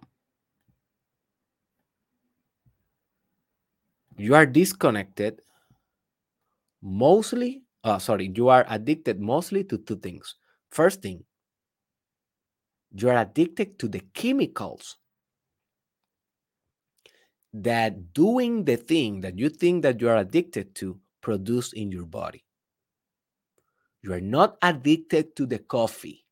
[4.18, 5.41] you are disconnected
[6.82, 7.63] mostly.
[7.84, 10.36] Uh, sorry, you are addicted mostly to two things.
[10.70, 11.24] First thing,
[12.93, 14.97] you are addicted to the chemicals
[17.53, 22.05] that doing the thing that you think that you are addicted to produce in your
[22.05, 22.43] body.
[24.03, 26.25] You are not addicted to the coffee.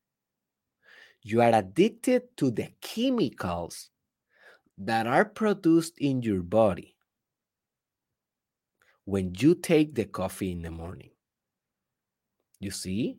[1.23, 3.89] You are addicted to the chemicals
[4.77, 6.95] that are produced in your body
[9.05, 11.11] when you take the coffee in the morning.
[12.59, 13.17] You see?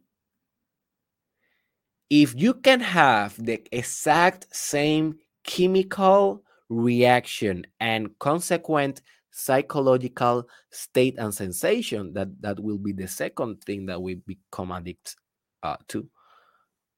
[2.11, 12.13] If you can have the exact same chemical reaction and consequent psychological state and sensation
[12.15, 15.17] that that will be the second thing that we become addicts
[15.63, 16.09] uh, to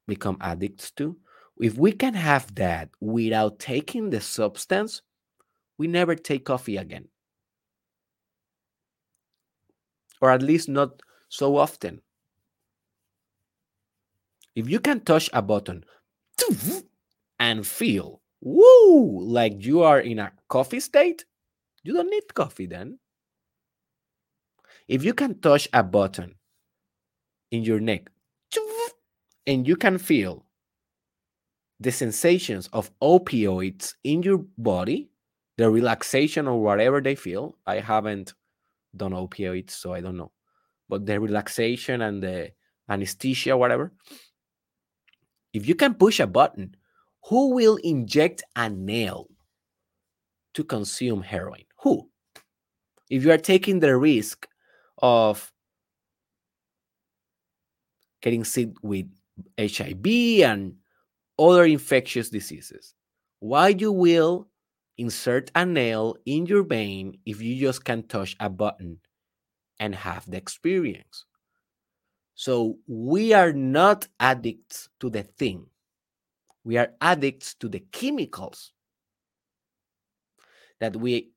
[0.06, 1.16] become addicts to.
[1.60, 5.02] If we can have that without taking the substance
[5.78, 7.08] we never take coffee again.
[10.20, 12.00] Or at least not so often
[14.54, 15.84] if you can touch a button
[17.38, 21.24] and feel woo like you are in a coffee state
[21.88, 22.98] you don't need coffee then.
[24.88, 26.34] If you can touch a button
[27.50, 28.10] in your neck
[29.46, 30.44] and you can feel
[31.80, 35.10] the sensations of opioids in your body,
[35.56, 37.56] the relaxation or whatever they feel.
[37.66, 38.34] I haven't
[38.94, 40.32] done opioids, so I don't know.
[40.88, 42.50] But the relaxation and the
[42.88, 43.92] anesthesia, whatever.
[45.58, 46.76] If you can push a button,
[47.24, 49.26] who will inject a nail
[50.54, 51.64] to consume heroin?
[51.82, 52.08] Who?
[53.10, 54.46] If you are taking the risk
[54.98, 55.52] of
[58.22, 59.10] getting sick with
[59.58, 60.06] HIV
[60.44, 60.76] and
[61.40, 62.94] other infectious diseases,
[63.40, 64.46] why you will
[64.96, 69.00] insert a nail in your vein if you just can touch a button
[69.80, 71.24] and have the experience?
[72.38, 75.66] So we are not addicts to the thing.
[76.62, 78.72] We are addicts to the chemicals
[80.78, 81.32] that we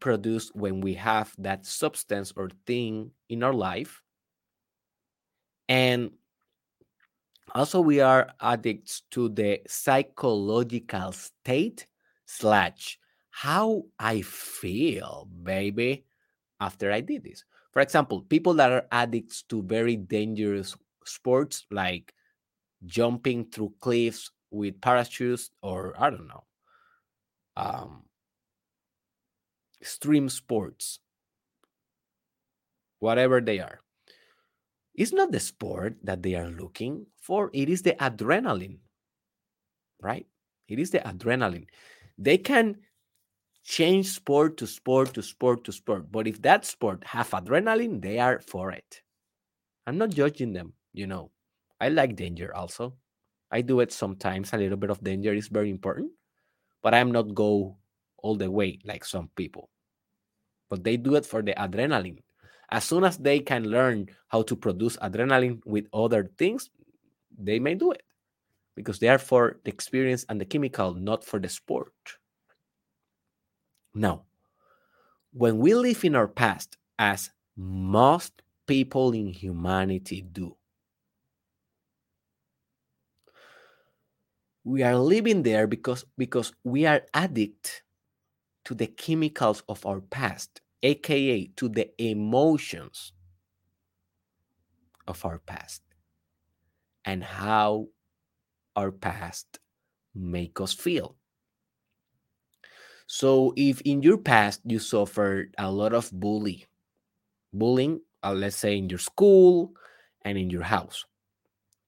[0.00, 4.02] produce when we have that substance or thing in our life.
[5.68, 6.10] And
[7.54, 11.86] also, we are addicts to the psychological state
[12.26, 12.98] slash
[13.30, 16.06] how I feel, baby,
[16.58, 17.44] after I did this.
[17.72, 22.12] For example, people that are addicts to very dangerous sports like
[22.86, 26.44] jumping through cliffs with parachutes or I don't know,
[27.56, 28.04] um,
[29.80, 31.00] extreme sports,
[32.98, 33.80] whatever they are.
[34.94, 38.78] It's not the sport that they are looking for, it is the adrenaline,
[40.02, 40.26] right?
[40.68, 41.66] It is the adrenaline.
[42.18, 42.78] They can
[43.70, 48.18] change sport to sport to sport to sport, but if that sport have adrenaline, they
[48.18, 49.00] are for it.
[49.86, 51.30] I'm not judging them, you know.
[51.80, 52.96] I like danger also.
[53.52, 54.52] I do it sometimes.
[54.52, 56.10] A little bit of danger is very important,
[56.82, 57.76] but I'm not go
[58.18, 59.70] all the way like some people.
[60.68, 62.18] But they do it for the adrenaline.
[62.70, 66.70] As soon as they can learn how to produce adrenaline with other things,
[67.38, 68.02] they may do it
[68.74, 71.94] because they are for the experience and the chemical, not for the sport.
[73.94, 74.24] Now,
[75.32, 80.56] when we live in our past, as most people in humanity do,
[84.64, 87.82] we are living there because because we are addict
[88.64, 93.12] to the chemicals of our past, aka to the emotions
[95.06, 95.82] of our past
[97.04, 97.88] and how
[98.76, 99.58] our past
[100.14, 101.16] make us feel.
[103.10, 106.66] So if in your past you suffered a lot of bully,
[107.52, 109.72] bullying, uh, let's say in your school
[110.22, 111.04] and in your house,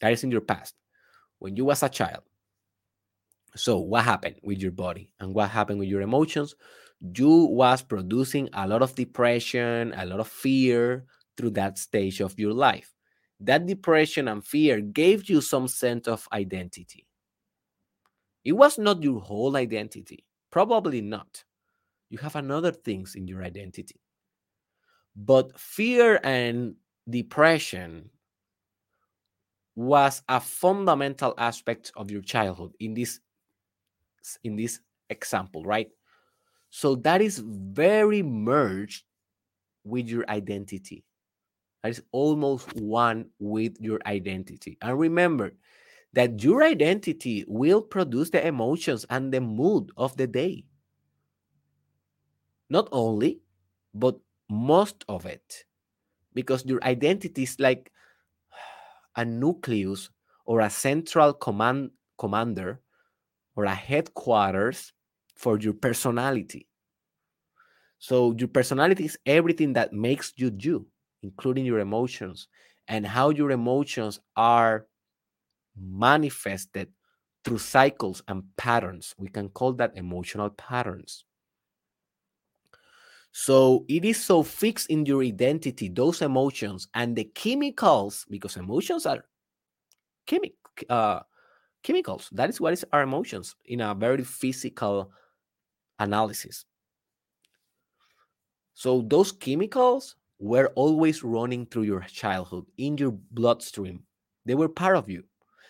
[0.00, 0.74] that is in your past.
[1.38, 2.24] When you was a child,
[3.54, 6.56] so what happened with your body and what happened with your emotions?
[7.00, 11.04] You was producing a lot of depression, a lot of fear
[11.36, 12.92] through that stage of your life.
[13.38, 17.06] That depression and fear gave you some sense of identity.
[18.44, 21.42] It was not your whole identity, probably not.
[22.10, 23.98] You have another things in your identity.
[25.16, 26.76] But fear and
[27.08, 28.10] depression
[29.74, 33.18] was a fundamental aspect of your childhood in this
[34.44, 34.78] in this
[35.10, 35.88] example, right?
[36.70, 39.04] So that is very merged
[39.84, 41.04] with your identity.
[41.82, 44.78] That is almost one with your identity.
[44.80, 45.52] And remember
[46.12, 50.64] that your identity will produce the emotions and the mood of the day.
[52.68, 53.40] Not only,
[53.94, 55.64] but most of it.
[56.34, 57.92] Because your identity is like
[59.16, 60.10] a nucleus
[60.44, 62.80] or a central command commander
[63.56, 64.92] or a headquarters
[65.36, 66.68] for your personality.
[67.98, 70.86] So your personality is everything that makes you you,
[71.22, 72.48] including your emotions
[72.88, 74.86] and how your emotions are
[75.76, 76.88] manifested
[77.44, 79.14] through cycles and patterns.
[79.18, 81.24] We can call that emotional patterns.
[83.32, 89.06] So it is so fixed in your identity, those emotions and the chemicals, because emotions
[89.06, 89.24] are
[90.26, 90.52] chemic,
[90.90, 91.20] uh,
[91.82, 92.28] chemicals.
[92.32, 95.12] That is what is our emotions in a very physical
[95.98, 96.66] analysis.
[98.74, 104.02] So those chemicals were always running through your childhood in your bloodstream.
[104.44, 105.24] They were part of you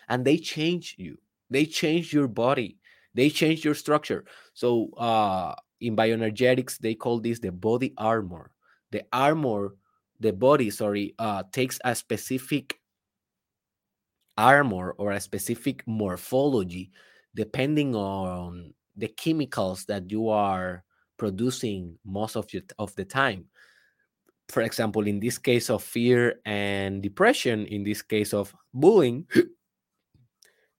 [0.08, 1.18] and they change you.
[1.50, 2.78] They change your body.
[3.14, 4.24] They change your structure.
[4.54, 8.52] So uh in bioenergetics, they call this the body armor.
[8.92, 9.74] The armor,
[10.20, 12.78] the body, sorry, uh takes a specific
[14.38, 16.90] armor or a specific morphology
[17.34, 20.84] depending on the chemicals that you are
[21.16, 23.44] producing most of, your, of the time
[24.48, 29.26] for example in this case of fear and depression in this case of bullying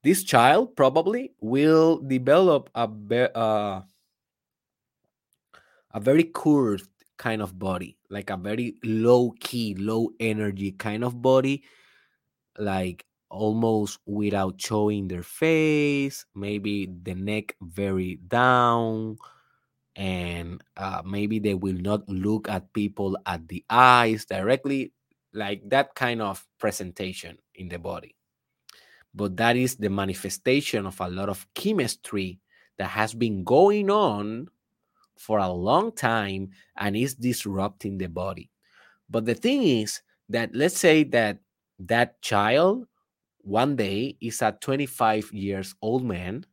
[0.04, 2.89] this child probably will develop a,
[3.38, 3.82] uh,
[5.91, 11.22] a very curved kind of body like a very low key low energy kind of
[11.22, 11.64] body
[12.58, 19.18] like almost without showing their face, maybe the neck very down,
[19.95, 24.93] and uh, maybe they will not look at people at the eyes directly,
[25.34, 28.16] like that kind of presentation in the body.
[29.16, 32.39] But that is the manifestation of a lot of chemistry
[32.78, 34.47] that has been going on
[35.18, 38.49] for a long time and is disrupting the body.
[39.09, 41.39] But the thing is that let's say that
[41.80, 42.88] that child
[43.41, 46.45] one day is a 25 years old man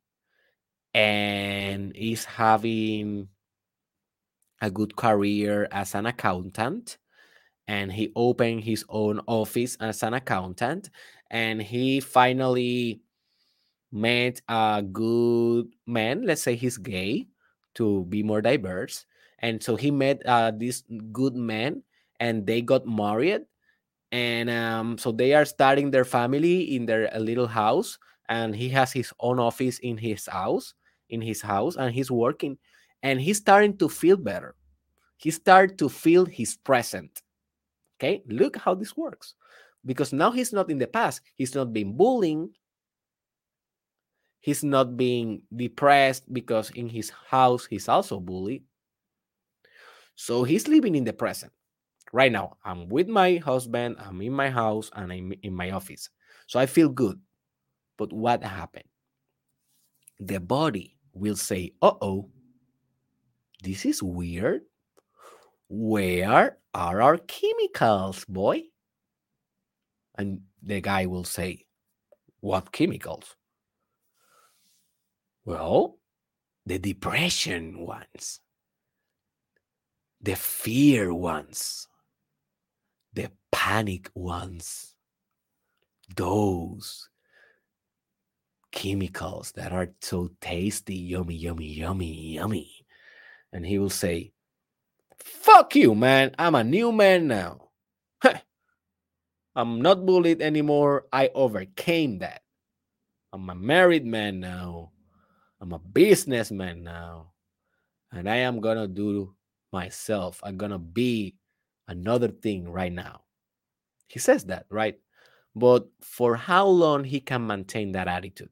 [0.92, 3.28] and is having
[4.60, 6.98] a good career as an accountant
[7.68, 10.90] and he opened his own office as an accountant
[11.30, 13.00] and he finally
[13.92, 17.26] met a good man let's say he's gay
[17.74, 19.06] to be more diverse.
[19.40, 21.82] And so he met uh, this good man
[22.18, 23.42] and they got married.
[24.12, 28.92] And um, so they are starting their family in their little house and he has
[28.92, 30.74] his own office in his house
[31.08, 32.58] in his house and he's working.
[33.02, 34.54] And he's starting to feel better.
[35.16, 37.22] He started to feel his present.
[37.98, 38.22] Okay?
[38.26, 39.34] Look how this works
[39.84, 41.20] because now he's not in the past.
[41.34, 42.50] He's not being bullying.
[44.40, 48.64] He's not being depressed because in his house he's also bullied.
[50.14, 51.52] So he's living in the present.
[52.12, 56.10] Right now i'm with my husband i'm in my house and i'm in my office.
[56.46, 57.20] So i feel good.
[57.96, 58.88] But what happened?
[60.18, 62.30] The body will say uh-oh
[63.62, 64.62] this is weird.
[65.68, 68.62] Where are our chemicals boy
[70.20, 71.64] and the guy will say
[72.40, 73.36] what chemicals
[75.44, 75.98] well
[76.66, 78.40] the depression ones
[80.20, 81.88] the fear ones
[83.12, 84.94] the panic ones,
[86.16, 87.08] those
[88.72, 92.86] chemicals that are so tasty, yummy, yummy, yummy, yummy.
[93.52, 94.32] And he will say,
[95.18, 96.34] Fuck you, man.
[96.38, 97.69] I'm a new man now.
[99.56, 101.06] I'm not bullied anymore.
[101.12, 102.42] I overcame that.
[103.32, 104.92] I'm a married man now.
[105.60, 107.32] I'm a businessman now.
[108.12, 109.34] And I am going to do
[109.72, 110.40] myself.
[110.42, 111.36] I'm going to be
[111.88, 113.22] another thing right now.
[114.08, 114.98] He says that, right?
[115.54, 118.50] But for how long he can maintain that attitude?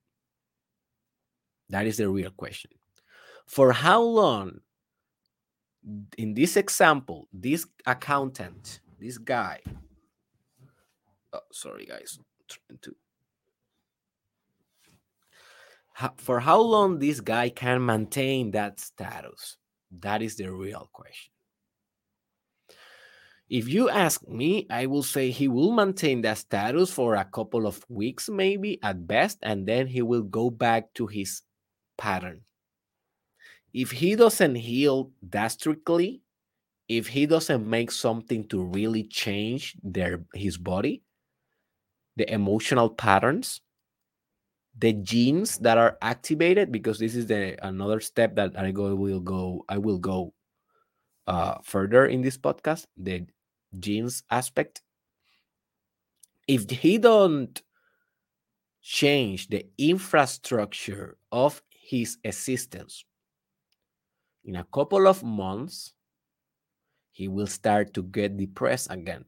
[1.71, 2.71] That is the real question.
[3.47, 4.61] For how long,
[6.17, 9.61] in this example, this accountant, this guy,
[11.33, 12.19] oh, sorry, guys,
[12.83, 12.95] to
[16.17, 19.57] for how long this guy can maintain that status?
[19.91, 21.33] That is the real question.
[23.51, 27.67] If you ask me, I will say he will maintain that status for a couple
[27.67, 31.43] of weeks, maybe at best, and then he will go back to his
[31.97, 32.43] pattern.
[33.73, 36.21] If he doesn't heal drastically,
[36.89, 41.03] if he doesn't make something to really change their his body,
[42.19, 43.61] the emotional patterns,
[44.77, 49.21] the genes that are activated, because this is the another step that I go will
[49.21, 50.35] go I will go
[51.27, 52.87] uh, further in this podcast.
[52.97, 53.27] The
[53.79, 54.83] genes aspect
[56.49, 57.61] if he don't
[58.81, 63.05] change the infrastructure of his existence
[64.45, 65.93] in a couple of months
[67.13, 69.25] he will start to get depressed again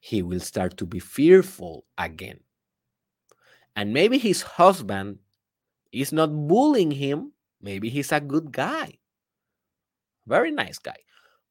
[0.00, 2.40] he will start to be fearful again
[3.76, 5.18] and maybe his husband
[5.92, 8.98] is not bullying him maybe he's a good guy
[10.26, 10.96] very nice guy.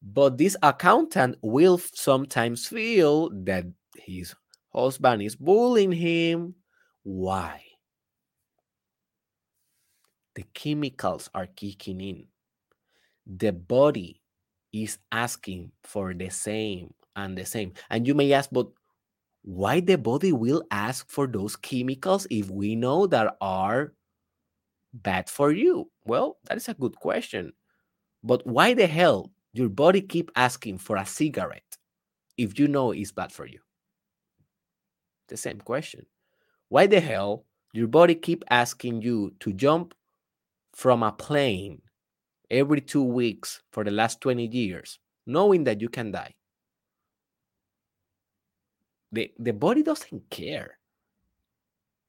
[0.02, 3.64] But this accountant will sometimes feel that
[3.96, 4.34] his
[4.72, 6.56] husband is bullying him.
[7.02, 7.62] Why?
[10.34, 12.26] The chemicals are kicking in.
[13.26, 14.20] The body
[14.72, 17.72] is asking for the same and the same.
[17.90, 18.68] And you may ask, but
[19.42, 23.92] why the body will ask for those chemicals if we know that are
[24.92, 25.90] bad for you?
[26.04, 27.52] Well, that is a good question.
[28.22, 31.76] But why the hell your body keep asking for a cigarette
[32.38, 33.60] if you know it's bad for you?
[35.28, 36.06] The same question.
[36.68, 39.94] Why the hell your body keep asking you to jump
[40.72, 41.82] from a plane
[42.50, 46.34] every 2 weeks for the last 20 years knowing that you can die?
[49.14, 50.78] The the body doesn't care.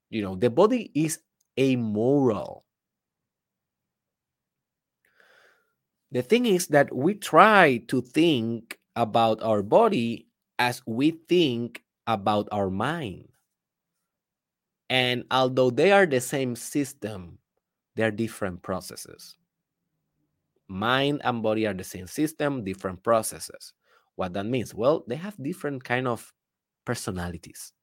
[0.09, 1.19] You know, the body is
[1.59, 2.65] amoral.
[6.11, 10.27] The thing is that we try to think about our body
[10.57, 13.29] as we think about our mind.
[14.89, 17.37] And although they are the same system,
[17.95, 19.35] they're different processes.
[20.67, 23.73] Mind and body are the same system, different processes.
[24.15, 24.73] What that means?
[24.73, 26.31] Well, they have different kind of
[26.85, 27.73] personalities.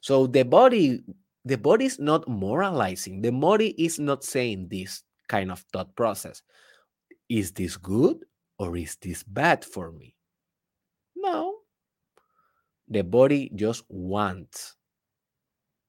[0.00, 1.02] So the body,
[1.44, 3.22] the body is not moralizing.
[3.22, 6.42] The body is not saying this kind of thought process.
[7.28, 8.24] Is this good
[8.58, 10.14] or is this bad for me?
[11.16, 11.56] No.
[12.88, 14.76] The body just wants,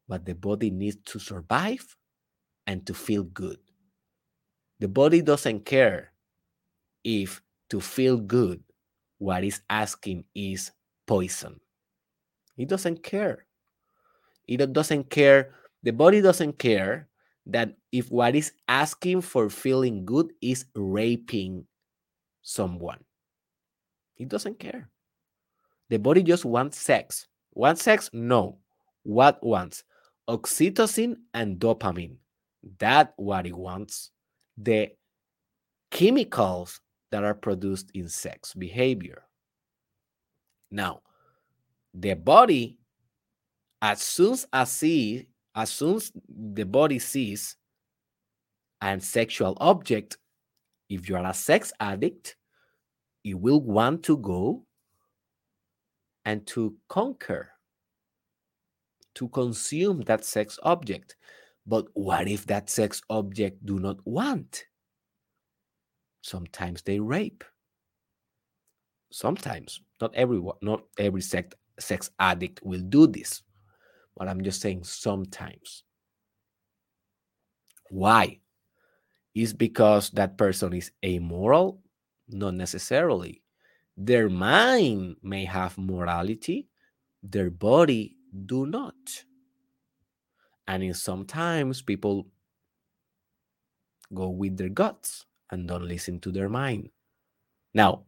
[0.07, 1.85] but the body needs to survive
[2.65, 3.59] and to feel good.
[4.79, 6.11] The body doesn't care
[7.03, 8.63] if to feel good,
[9.17, 10.71] what is asking is
[11.05, 11.59] poison.
[12.57, 13.45] It doesn't care.
[14.47, 15.53] It doesn't care.
[15.83, 17.07] The body doesn't care
[17.45, 21.65] that if what is asking for feeling good is raping
[22.41, 23.03] someone.
[24.17, 24.89] It doesn't care.
[25.89, 27.27] The body just wants sex.
[27.53, 28.09] Wants sex?
[28.11, 28.57] No.
[29.03, 29.83] What wants?
[30.27, 32.17] Oxytocin and dopamine.
[32.79, 34.11] That what it wants.
[34.57, 34.89] The
[35.91, 36.81] chemicals
[37.11, 39.23] that are produced in sex behavior.
[40.69, 41.01] Now,
[41.99, 42.77] the body,
[43.81, 47.55] as soon as see, as soon as the body sees
[48.81, 50.17] an sexual object,
[50.89, 52.35] if you are a sex addict,
[53.23, 54.63] you will want to go
[56.25, 57.49] and to conquer,
[59.15, 61.15] to consume that sex object.
[61.65, 64.65] But what if that sex object do not want?
[66.21, 67.43] Sometimes they rape.
[69.11, 73.43] Sometimes, not everyone, not every sex sex addict will do this.
[74.15, 75.83] But I'm just saying sometimes.
[77.89, 78.39] Why?
[79.35, 81.81] Is because that person is amoral?
[82.27, 83.43] Not necessarily.
[83.95, 86.67] Their mind may have morality,
[87.23, 88.15] their body
[88.45, 88.95] do not.
[90.67, 92.27] And in sometimes people
[94.13, 96.89] go with their guts and don't listen to their mind.
[97.73, 98.03] Now,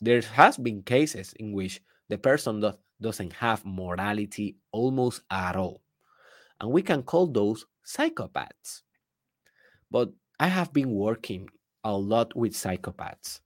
[0.00, 5.82] there has been cases in which the person do, doesn't have morality almost at all.
[6.60, 8.82] And we can call those psychopaths.
[9.90, 11.48] But I have been working
[11.84, 13.40] a lot with psychopaths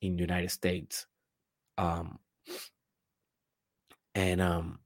[0.00, 1.06] in the United States.
[1.78, 2.18] Um,
[4.14, 4.80] and um,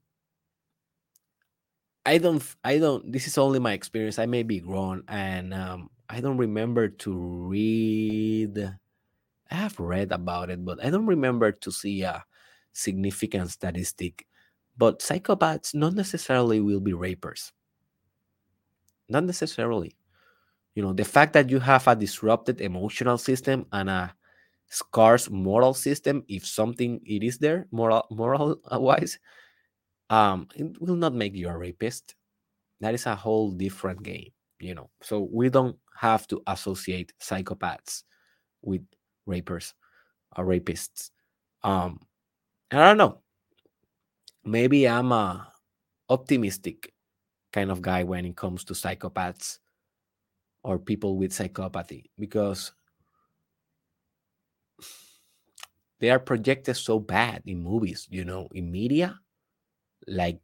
[2.04, 4.18] I don't, I don't, this is only my experience.
[4.18, 5.02] I may be wrong.
[5.08, 11.06] And um, I don't remember to read, I have read about it, but I don't
[11.06, 12.24] remember to see a
[12.76, 14.26] significant statistic.
[14.76, 17.52] But psychopaths not necessarily will be rapers.
[19.08, 19.96] Not necessarily.
[20.74, 24.14] You know, the fact that you have a disrupted emotional system and a
[24.68, 29.18] scarce moral system, if something it is there moral moral wise,
[30.10, 32.14] um, it will not make you a rapist.
[32.80, 34.90] That is a whole different game, you know.
[35.00, 38.02] So we don't have to associate psychopaths
[38.60, 38.82] with
[39.24, 39.72] rapers
[40.36, 41.10] or rapists.
[41.62, 42.00] Um,
[42.70, 43.22] I don't know.
[44.44, 45.52] Maybe I'm a
[46.08, 46.94] optimistic
[47.52, 49.58] kind of guy when it comes to psychopaths
[50.62, 52.72] or people with psychopathy because
[55.98, 59.18] they are projected so bad in movies, you know, in media,
[60.06, 60.40] like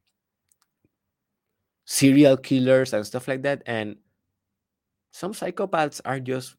[1.84, 3.62] serial killers and stuff like that.
[3.66, 3.96] And
[5.12, 6.56] some psychopaths are just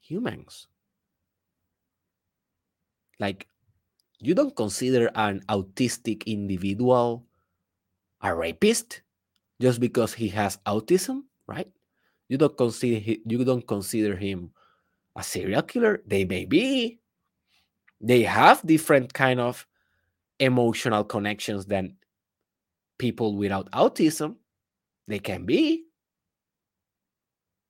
[0.00, 0.66] humans.
[3.20, 3.48] Like,
[4.20, 7.24] you don't consider an autistic individual
[8.20, 9.02] a rapist
[9.60, 11.70] just because he has autism, right?
[12.28, 14.52] You don't consider you don't consider him
[15.16, 16.02] a serial killer.
[16.06, 17.00] They may be.
[18.00, 19.66] They have different kind of
[20.38, 21.96] emotional connections than
[22.98, 24.36] people without autism.
[25.08, 25.84] They can be,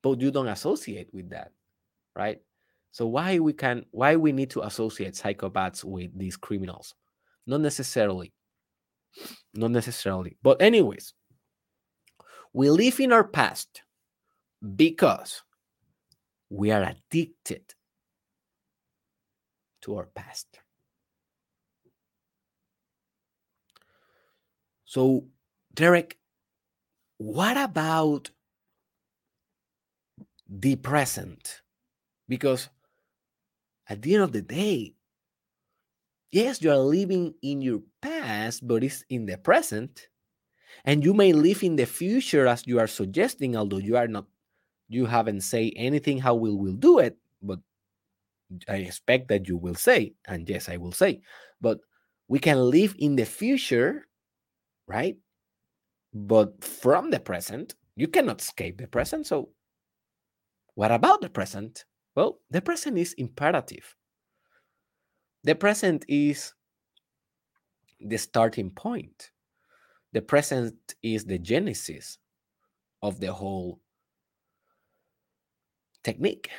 [0.03, 1.53] but you don't associate with that,
[2.17, 2.41] right?
[2.99, 6.97] So why we can why we need to associate psychopaths with these criminals?
[7.47, 8.33] Not necessarily.
[9.55, 10.37] Not necessarily.
[10.43, 11.15] But anyways,
[12.53, 13.83] we live in our past
[14.75, 15.45] because
[16.51, 17.73] we are addicted
[19.83, 20.59] to our past.
[24.87, 25.27] So,
[25.73, 26.19] Derek,
[27.19, 28.33] what about
[30.49, 31.63] the present?
[32.29, 32.69] Because
[33.89, 34.95] at the end of the day,
[36.31, 40.09] yes, you are living in your past, but it's in the present.
[40.85, 44.27] And you may live in the future as you are suggesting, although you are not,
[44.89, 47.59] you haven't say anything how we will do it, but
[48.69, 51.21] I expect that you will say, and yes, I will say,
[51.61, 51.81] but
[52.29, 54.07] we can live in the future,
[54.87, 55.17] right?
[56.15, 59.27] But from the present, you cannot escape the present.
[59.27, 59.51] So,
[60.75, 61.85] what about the present?
[62.19, 63.95] Well, the present is imperative.
[65.45, 66.53] The present is
[68.01, 69.31] the starting point.
[70.13, 72.19] The present is the genesis
[73.03, 73.79] of the whole
[76.03, 76.51] technique.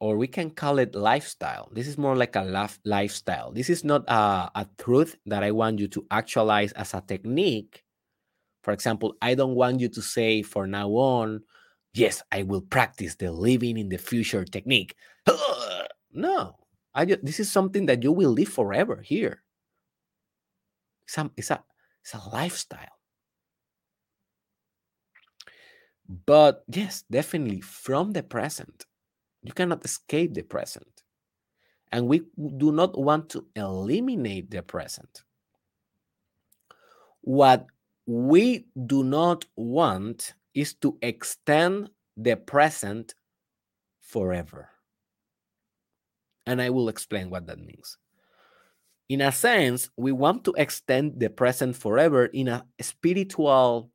[0.00, 1.70] Or we can call it lifestyle.
[1.70, 3.52] This is more like a life, lifestyle.
[3.52, 7.84] This is not a, a truth that I want you to actualize as a technique.
[8.64, 11.42] For example, I don't want you to say for now on,
[11.96, 14.96] yes, I will practice the living in the future technique.
[16.12, 16.56] No,
[16.94, 19.42] I just, this is something that you will live forever here.
[21.06, 21.62] It's it's a,
[22.02, 22.96] it's a lifestyle.
[26.24, 28.86] But yes, definitely from the present,
[29.42, 31.02] you cannot escape the present.
[31.92, 32.22] And we
[32.56, 35.22] do not want to eliminate the present.
[37.20, 37.66] What
[38.06, 43.14] we do not want is to extend the present
[44.00, 44.70] forever.
[46.46, 47.98] And I will explain what that means.
[49.08, 53.90] In a sense, we want to extend the present forever in a spiritual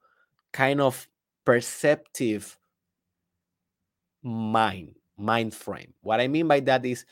[0.53, 1.07] kind of
[1.43, 2.57] perceptive
[4.21, 5.93] mind, mind frame.
[6.01, 7.05] What I mean by that is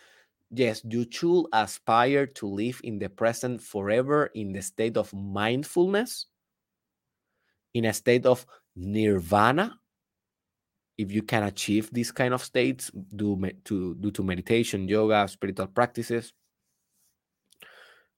[0.51, 6.27] yes, you should aspire to live in the present forever in the state of mindfulness,
[7.73, 8.45] in a state of
[8.75, 9.79] nirvana
[10.97, 15.67] if you can achieve these kind of states due to due to meditation yoga spiritual
[15.67, 16.33] practices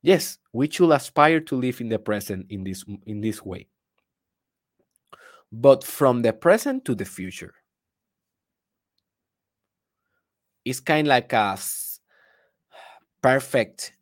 [0.01, 3.67] yes we should aspire to live in the present in this in this way.
[5.53, 7.53] But from the present to the future
[10.63, 11.57] it's kind of like a
[13.21, 13.93] perfect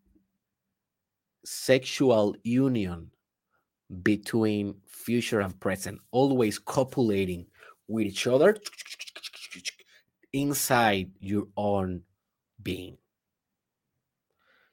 [1.45, 3.11] sexual union
[4.03, 4.75] between
[5.09, 7.43] future and present, always copulating
[7.87, 8.55] with each other
[10.33, 12.03] inside your own
[12.61, 12.95] being.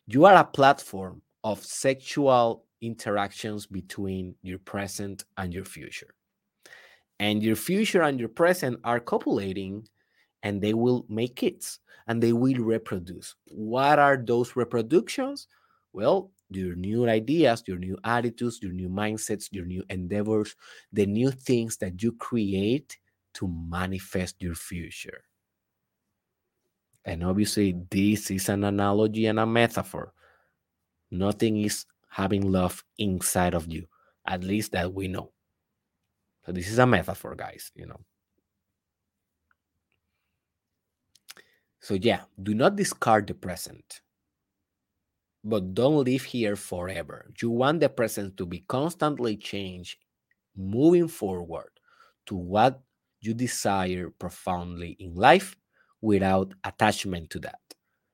[0.07, 6.13] You are a platform of sexual interactions between your present and your future.
[7.19, 9.89] And your future and your present are copulating
[10.43, 13.37] and they will make kids and they will reproduce.
[13.53, 15.49] What are those reproductions?
[15.95, 20.55] Well, your new ideas, your new attitudes, your new mindsets, your new endeavors,
[20.93, 22.99] the new things that you create
[23.35, 25.25] to manifest your future.
[27.05, 30.13] And obviously, this is an analogy and a metaphor.
[31.11, 33.87] Nothing is having love inside of you,
[34.27, 35.33] at least that we know.
[36.45, 38.01] So, this is a metaphor, guys, you know.
[41.81, 44.01] So, yeah, do not discard the present
[45.47, 47.31] but don't live here forever.
[47.41, 49.99] You want the present to be constantly changed,
[50.57, 51.71] moving forward
[52.27, 52.83] to what
[53.21, 55.57] you desire profoundly in life
[56.01, 57.61] without attachment to that.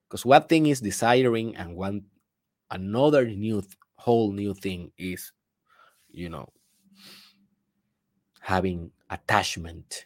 [0.08, 2.04] Because one thing is desiring, and one
[2.70, 3.62] another new
[3.96, 5.32] whole new thing is,
[6.10, 6.52] you know,
[8.40, 10.04] having attachment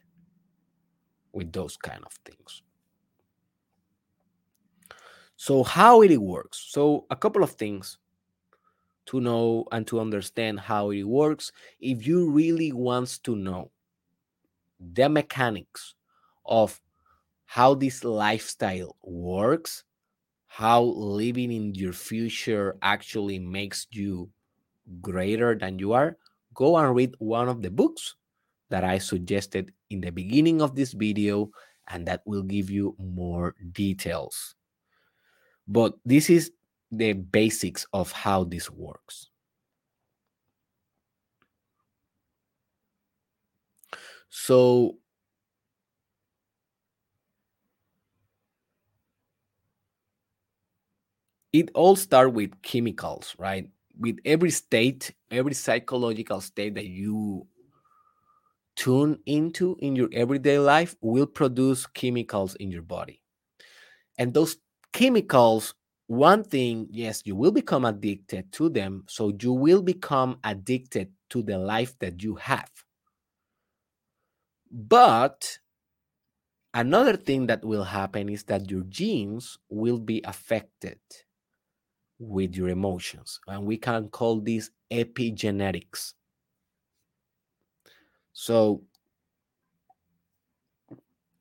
[1.33, 2.63] with those kind of things.
[5.37, 6.59] So, how it works?
[6.69, 7.99] So, a couple of things
[9.07, 11.51] to know and to understand how it works.
[11.81, 13.71] If you really wants to know
[14.81, 15.95] the mechanics
[16.45, 16.81] of
[17.47, 19.85] how this lifestyle works,
[20.47, 24.31] how living in your future actually makes you
[25.03, 26.17] greater than you are,
[26.55, 28.17] go and read one of the books
[28.71, 31.51] that I suggested in the beginning of this video,
[31.89, 34.57] and that will give you more details.
[35.69, 36.53] But this is
[36.91, 39.31] the basics of how this works.
[44.29, 44.99] So,
[51.53, 53.69] it all starts with chemicals, right?
[53.99, 57.47] With every state, every psychological state that you
[58.77, 63.23] tune into in your everyday life will produce chemicals in your body.
[64.19, 64.57] And those
[64.97, 65.75] chemicals,
[66.07, 69.05] one thing, yes, you will become addicted to them.
[69.09, 72.71] So you will become addicted to the life that you have.
[74.71, 75.59] But
[76.73, 80.99] another thing that will happen is that your genes will be affected
[82.19, 83.39] with your emotions.
[83.47, 86.15] And we can call this epigenetics.
[88.33, 88.83] So,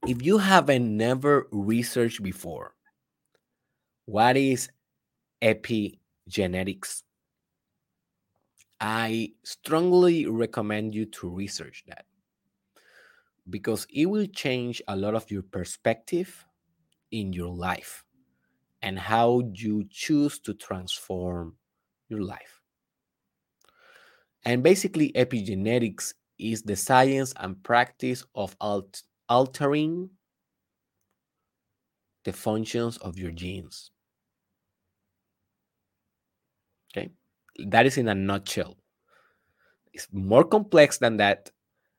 [0.05, 2.74] if you haven't never researched before,
[4.05, 4.69] what is
[5.41, 7.03] epigenetics?
[8.79, 12.05] I strongly recommend you to research that
[13.49, 16.45] because it will change a lot of your perspective
[17.11, 18.03] in your life
[18.81, 21.57] and how you choose to transform
[22.09, 22.61] your life.
[24.43, 30.11] And basically, epigenetics is the science and practice of alt- altering
[32.25, 33.91] the functions of your genes.
[36.95, 37.11] Okay,
[37.67, 38.77] that is in a nutshell.
[39.93, 41.51] It's more complex than that,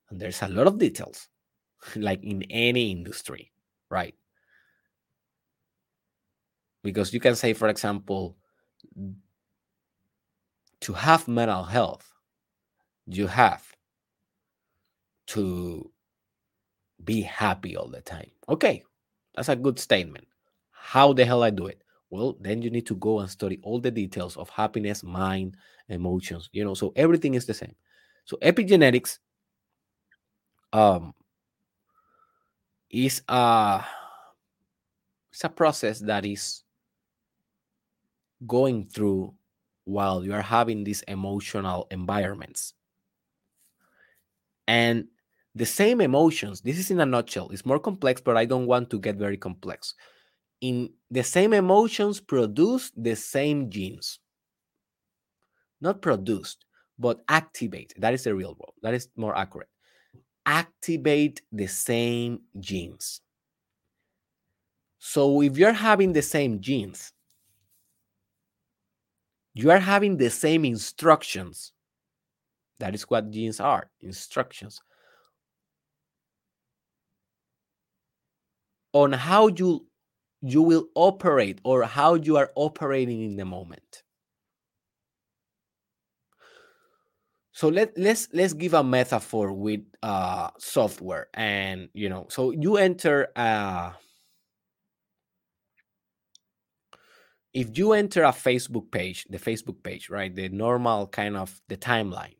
[0.09, 1.28] and there's a lot of details,
[1.97, 3.53] like in any industry,
[3.90, 4.14] right?
[6.82, 8.36] Because you can say, for example,
[10.80, 12.11] to have mental health,
[13.07, 13.66] you have
[15.26, 15.90] to
[17.05, 18.30] be happy all the time.
[18.49, 18.82] Okay,
[19.34, 20.26] that's a good statement.
[20.70, 21.82] How the hell I do it?
[22.11, 25.57] Well, then you need to go and study all the details of happiness, mind,
[25.88, 27.74] emotions, you know, so everything is the same.
[28.24, 29.18] So epigenetics
[30.72, 31.14] um
[32.90, 33.84] is a
[35.32, 36.62] it's a process that is
[38.46, 39.34] going through
[39.84, 42.74] while you are having these emotional environments.
[44.68, 45.09] And
[45.54, 48.90] the same emotions this is in a nutshell it's more complex but i don't want
[48.90, 49.94] to get very complex
[50.61, 54.18] in the same emotions produce the same genes.
[55.80, 56.64] Not produced
[56.98, 59.68] but activate that is the real word that is more accurate.
[60.46, 63.20] Activate the same genes.
[64.98, 67.12] So if you're having the same genes
[69.57, 71.72] you are having the same instructions.
[72.78, 74.82] That is what genes are instructions.
[78.92, 79.86] On how you
[80.43, 84.03] you will operate or how you are operating in the moment.
[87.57, 92.76] So let, let's let's give a metaphor with uh software and you know so you
[92.76, 93.95] enter a
[97.55, 101.78] if you enter a facebook page the facebook page right the normal kind of the
[101.78, 102.37] timeline.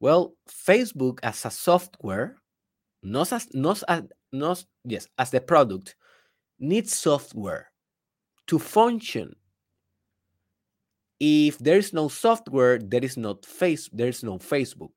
[0.00, 2.38] Well facebook as a software
[3.04, 5.94] not as not as not yes as the product
[6.58, 7.70] needs software
[8.46, 9.34] to function.
[11.20, 14.90] If there is no software there is not face there is no facebook.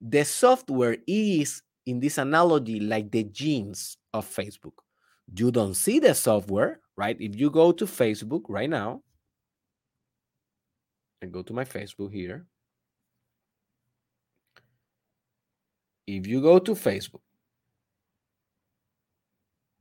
[0.00, 4.74] The software is in this analogy like the genes of facebook.
[5.36, 7.16] You don't see the software right?
[7.18, 9.02] If you go to facebook right now
[11.22, 12.46] and go to my facebook here.
[16.06, 17.22] If you go to facebook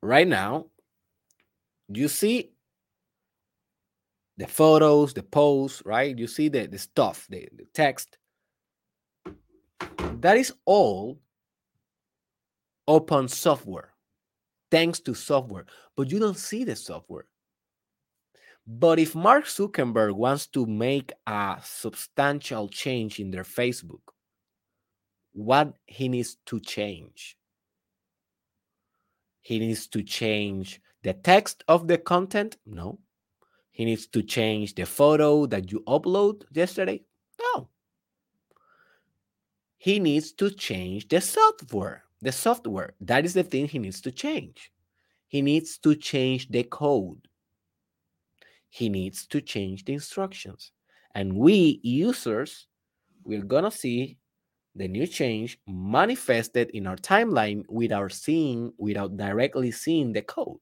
[0.01, 0.67] right now,
[1.97, 2.51] you see
[4.37, 6.17] the photos, the posts, right?
[6.17, 8.17] You see the, the stuff, the, the text.
[10.19, 11.19] That is all
[12.87, 13.93] open software,
[14.71, 15.65] thanks to software,
[15.95, 17.25] but you don't see the software.
[18.65, 23.99] But if Mark Zuckerberg wants to make a substantial change in their Facebook,
[25.33, 27.37] what he needs to change?
[29.41, 32.57] He needs to change the text of the content?
[32.65, 32.99] No.
[33.71, 37.03] He needs to change the photo that you upload yesterday?
[37.39, 37.69] No.
[39.77, 42.03] He needs to change the software.
[42.21, 42.93] The software.
[43.01, 44.71] That is the thing he needs to change.
[45.27, 47.27] He needs to change the code.
[48.69, 50.71] He needs to change the instructions.
[51.15, 52.67] And we users,
[53.23, 54.17] we're going to see
[54.75, 60.59] the new change manifested in our timeline without seeing, without directly seeing the code.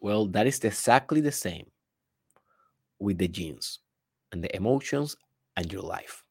[0.00, 1.70] Well, that is exactly the same
[2.98, 3.80] with the genes
[4.32, 5.16] and the emotions
[5.56, 6.24] and your life.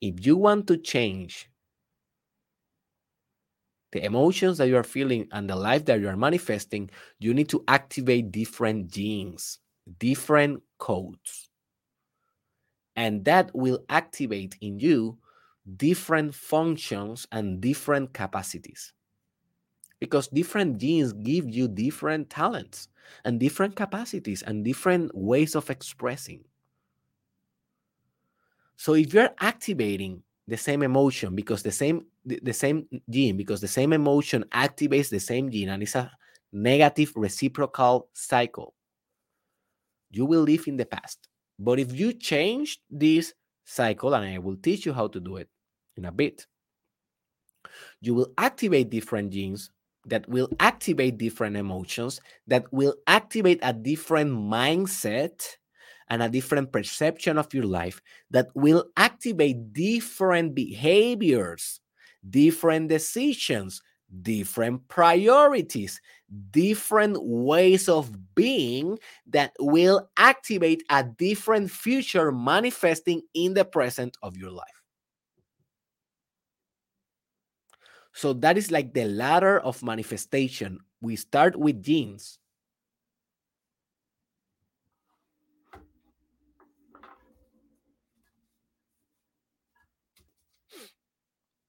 [0.00, 1.48] If you want to change
[3.92, 7.48] the emotions that you are feeling and the life that you are manifesting, you need
[7.48, 9.58] to activate different genes,
[9.98, 11.48] different codes.
[12.96, 15.18] And that will activate in you
[15.76, 18.92] different functions and different capacities.
[20.04, 22.88] Because different genes give you different talents
[23.24, 26.44] and different capacities and different ways of expressing.
[28.76, 33.62] So if you're activating the same emotion because the same the, the, same gene because
[33.62, 36.10] the same emotion activates the same gene and it's a
[36.52, 38.74] negative reciprocal cycle
[40.10, 41.28] you will live in the past
[41.58, 43.32] but if you change this
[43.64, 45.48] cycle and i will teach you how to do it
[45.96, 46.46] in a bit
[48.02, 49.70] you will activate different genes
[50.06, 55.56] that will activate different emotions that will activate a different mindset
[56.08, 58.00] and a different perception of your life
[58.30, 61.80] that will activate different behaviors,
[62.28, 63.82] different decisions,
[64.22, 66.00] different priorities,
[66.50, 74.36] different ways of being that will activate a different future manifesting in the present of
[74.36, 74.83] your life.
[78.14, 80.78] So that is like the ladder of manifestation.
[81.00, 82.38] We start with genes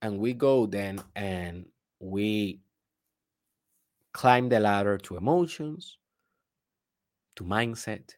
[0.03, 1.65] and we go then and
[1.99, 2.61] we
[4.13, 5.97] climb the ladder to emotions,
[7.37, 8.13] to mindset,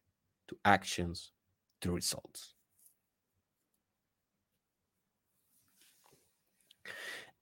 [0.49, 1.31] to actions,
[1.79, 2.56] to results.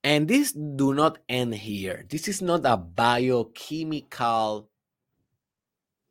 [0.05, 2.05] And this do not end here.
[2.07, 4.69] This is not a biochemical,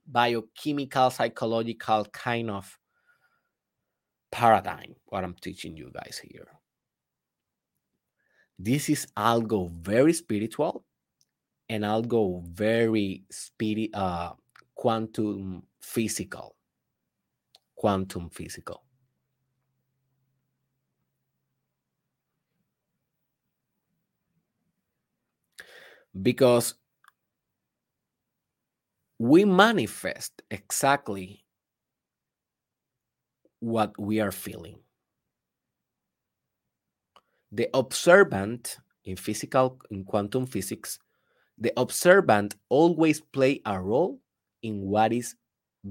[0.05, 2.77] biochemical, psychological kind of
[4.33, 6.49] paradigm, what I'm teaching you guys here.
[8.59, 10.85] This is algo very spiritual
[11.69, 14.33] and algo very spirit uh
[14.75, 16.57] quantum physical.
[17.77, 18.84] Quantum physical.
[26.21, 26.75] Because
[29.19, 31.45] we manifest exactly
[33.61, 34.79] what we are feeling.
[37.53, 40.99] The observant in physical in quantum physics
[41.59, 44.21] the observant always play a role
[44.63, 45.37] in what is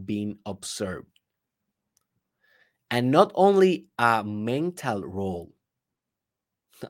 [0.05, 1.07] being observed.
[2.91, 5.53] And not only a mental role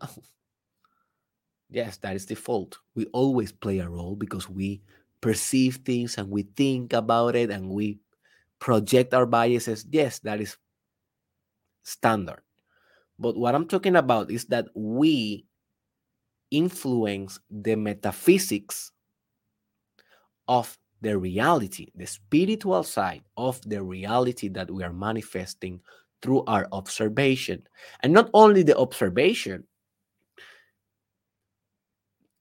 [1.74, 2.78] yes that is the fault.
[2.96, 4.82] We always play a role because we
[5.22, 8.00] perceive things and we think about it and we
[8.60, 9.86] project our biases.
[9.92, 10.58] Yes that is
[11.84, 12.42] standard.
[13.20, 15.46] But what I'm talking about is that we
[16.52, 18.92] influence the metaphysics
[20.48, 25.82] of the reality, the spiritual side of the reality that we are manifesting
[26.22, 27.62] through our observation.
[28.02, 29.66] And not only the observation,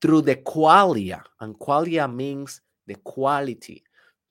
[0.03, 3.85] through the qualia, and qualia means the quality.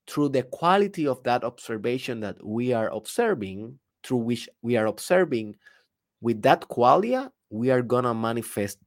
[0.06, 5.56] Through the quality of that observation that we are observing, through which we are observing,
[6.20, 8.80] with that qualia, we are going to manifest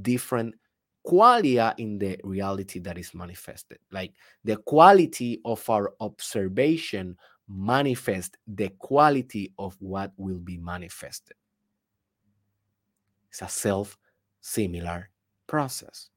[0.00, 0.54] different
[1.06, 3.78] qualia in the reality that is manifested.
[3.90, 4.14] Like
[4.44, 7.16] the quality of our observation
[7.46, 11.36] manifest the quality of what will be manifested.
[13.28, 13.98] It's a self
[14.40, 15.10] similar
[15.46, 16.08] process.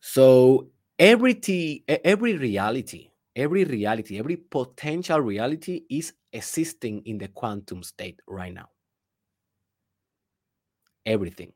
[0.00, 8.20] So every, every reality every reality, every potential reality is existing in the quantum state
[8.26, 8.68] right now.
[11.06, 11.52] Everything.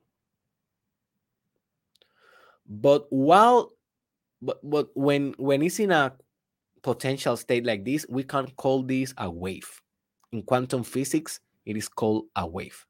[2.66, 3.72] But while
[4.40, 6.14] but, but when when it's in a
[6.82, 9.68] potential state like this, we can call this a wave.
[10.30, 12.86] In quantum physics, it is called a wave.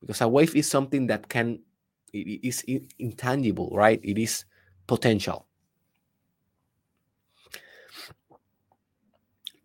[0.00, 1.60] Because a wave is something that can
[2.12, 2.64] it is
[2.98, 4.00] intangible, right?
[4.02, 4.44] It is
[4.86, 5.46] potential.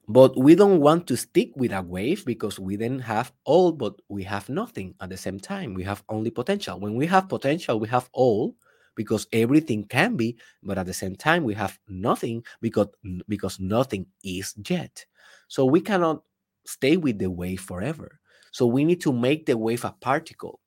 [0.07, 3.95] But we don't want to stick with a wave because we then have all, but
[4.09, 5.73] we have nothing at the same time.
[5.73, 6.79] We have only potential.
[6.79, 8.55] When we have potential, we have all,
[8.95, 12.89] because everything can be, but at the same time we have nothing because
[13.27, 15.05] because nothing is yet.
[15.47, 16.23] So we cannot
[16.65, 18.19] stay with the wave forever.
[18.51, 20.59] So we need to make the wave a particle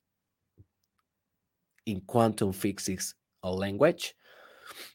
[1.87, 4.13] in quantum physics language.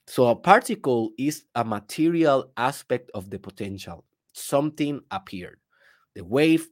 [0.07, 4.05] So a particle is a material aspect of the potential.
[4.35, 5.59] Something appeared.
[6.15, 6.69] The wave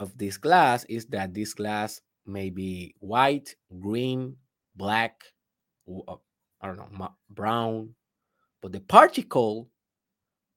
[0.00, 4.36] of this glass is that this glass may be white, green,
[4.74, 5.22] black,
[5.88, 6.16] uh,
[6.60, 7.94] I don't know, brown,
[8.60, 9.70] but the particle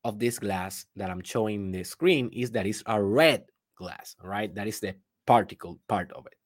[0.04, 3.46] of this glass that I'm showing in the screen is that it's a red
[3.76, 4.54] glass, right?
[4.56, 4.96] That is the
[5.28, 6.39] particle part of it.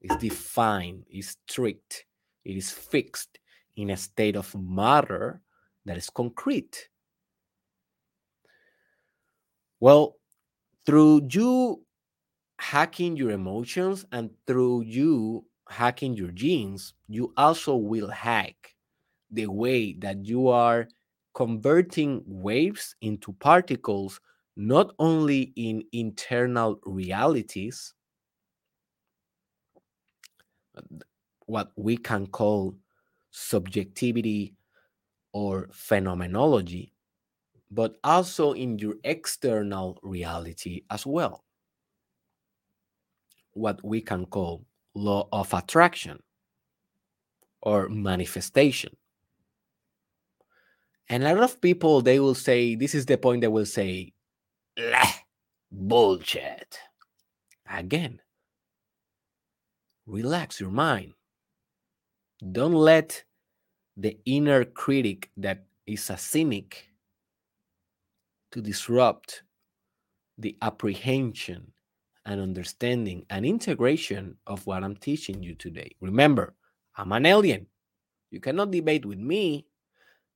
[0.00, 2.04] It's defined, is strict,
[2.44, 3.38] it is fixed
[3.76, 5.40] in a state of matter
[5.84, 6.88] that is concrete.
[9.80, 10.16] Well,
[10.86, 11.84] through you
[12.58, 18.74] hacking your emotions and through you hacking your genes, you also will hack
[19.30, 20.88] the way that you are
[21.34, 24.20] converting waves into particles,
[24.56, 27.94] not only in internal realities,
[31.46, 32.74] what we can call
[33.30, 34.54] subjectivity
[35.32, 36.92] or phenomenology,
[37.70, 41.44] but also in your external reality as well
[43.58, 44.64] what we can call
[44.94, 46.22] law of attraction
[47.60, 48.96] or manifestation.
[51.08, 54.12] And a lot of people they will say this is the point they will say
[55.72, 56.78] bullshit.
[57.70, 58.20] Again,
[60.08, 61.12] relax your mind.
[62.52, 63.24] Don't let
[63.96, 66.88] the inner critic that is a cynic
[68.52, 69.42] to disrupt
[70.38, 71.72] the apprehension
[72.24, 75.94] and understanding and integration of what I'm teaching you today.
[76.00, 76.54] Remember,
[76.96, 77.66] I'm an alien.
[78.30, 79.66] You cannot debate with me.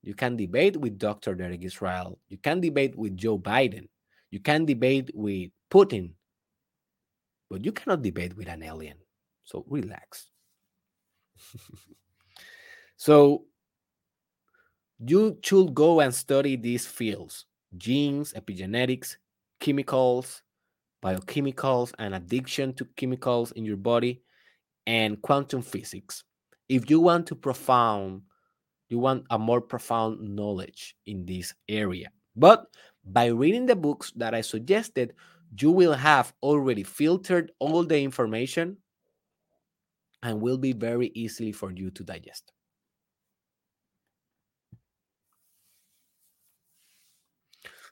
[0.03, 1.35] You can debate with Dr.
[1.35, 2.19] Derek Israel.
[2.29, 3.89] You can debate with Joe Biden.
[4.31, 6.11] You can debate with Putin.
[7.49, 8.97] But you cannot debate with an alien.
[9.45, 10.29] So relax.
[12.97, 13.45] so
[15.05, 19.17] you should go and study these fields genes, epigenetics,
[19.61, 20.43] chemicals,
[21.03, 24.23] biochemicals and addiction to chemicals in your body,
[24.87, 26.25] and quantum physics.
[26.69, 28.23] If you want to profound,
[28.89, 32.11] you want a more profound knowledge in this area.
[32.37, 32.67] But
[33.05, 35.15] by reading the books that I suggested,
[35.59, 38.79] you will have already filtered all the information
[40.23, 42.53] and will be very easily for you to digest.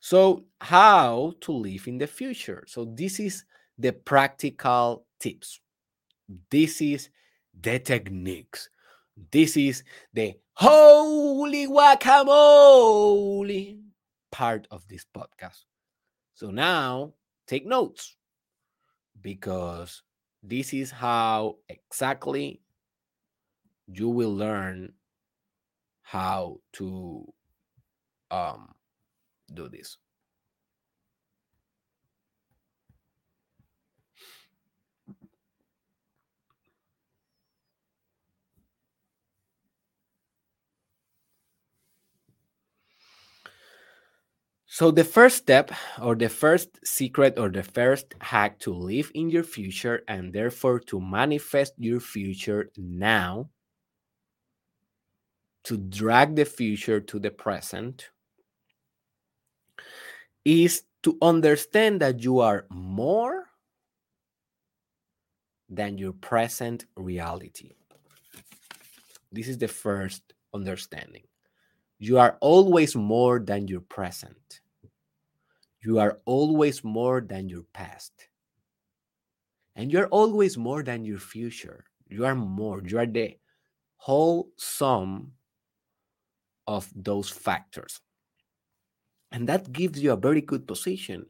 [0.01, 2.65] So, how to live in the future?
[2.67, 3.45] So, this is
[3.77, 5.61] the practical tips.
[6.51, 7.11] This is
[7.61, 8.71] the techniques.
[9.31, 13.11] This is the holy guacamole
[14.33, 15.65] part of this podcast.
[16.33, 17.13] So, now
[17.47, 18.17] take notes
[19.21, 20.03] because
[20.43, 22.61] this is how exactly
[23.87, 24.93] you will learn
[26.03, 27.33] how to
[28.31, 28.75] um,
[29.53, 29.99] do this.
[44.73, 49.29] So, the first step, or the first secret, or the first hack to live in
[49.29, 53.51] your future and therefore to manifest your future now,
[55.65, 58.11] to drag the future to the present,
[60.45, 63.47] is to understand that you are more
[65.69, 67.73] than your present reality.
[69.33, 70.23] This is the first
[70.55, 71.25] understanding.
[72.01, 74.61] You are always more than your present.
[75.85, 78.13] You are always more than your past.
[79.77, 81.85] And you're always more than your future.
[82.09, 82.83] You are more.
[82.83, 83.37] You are the
[83.99, 85.33] whole sum
[86.67, 88.01] of those factors.
[89.31, 91.27] And that gives you a very good position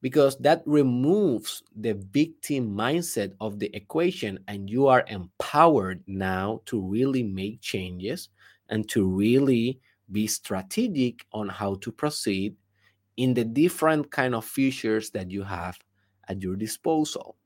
[0.00, 6.80] because that removes the victim mindset of the equation and you are empowered now to
[6.80, 8.30] really make changes
[8.68, 9.80] and to really
[10.10, 12.54] be strategic on how to proceed
[13.16, 15.78] in the different kind of features that you have
[16.28, 17.36] at your disposal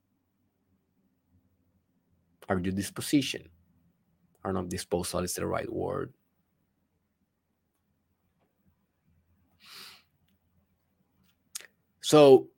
[2.48, 3.48] or your disposition
[4.44, 6.12] or not disposal is the right word
[12.06, 12.50] So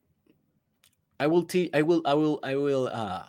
[1.18, 3.24] I will teach I will I will I will uh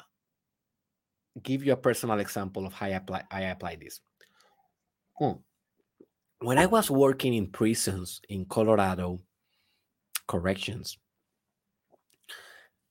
[1.41, 4.01] give you a personal example of how I apply I apply this.
[5.19, 5.43] Hmm.
[6.39, 9.19] When I was working in prisons in Colorado
[10.27, 10.97] corrections,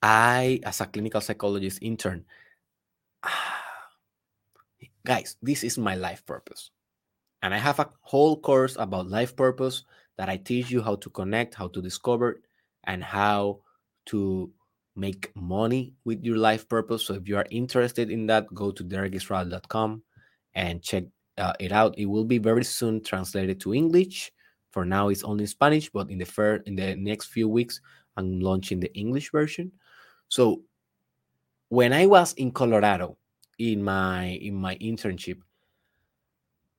[0.03, 2.27] I, as a clinical psychologist intern,
[5.07, 6.71] guys, this is my life purpose.
[7.41, 9.85] And I have a whole course about life purpose
[10.19, 12.43] that I teach you how to connect, how to discover,
[12.85, 13.61] and how
[14.07, 14.53] to
[14.95, 17.07] make money with your life purpose.
[17.07, 20.03] So if you are interested in that, go to derekisrael.com
[20.55, 21.05] and check
[21.39, 21.97] uh, it out.
[21.99, 24.33] It will be very soon translated to English.
[24.71, 27.81] For now, it's only Spanish, but in the first, in the next few weeks,
[28.17, 29.73] I'm launching the English version.
[30.29, 30.63] So
[31.69, 33.17] when I was in Colorado
[33.59, 35.39] in my in my internship,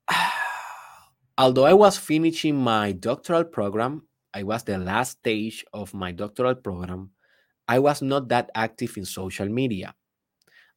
[1.38, 4.04] although I was finishing my doctoral program,
[4.34, 7.12] I was the last stage of my doctoral program.
[7.68, 9.94] I was not that active in social media.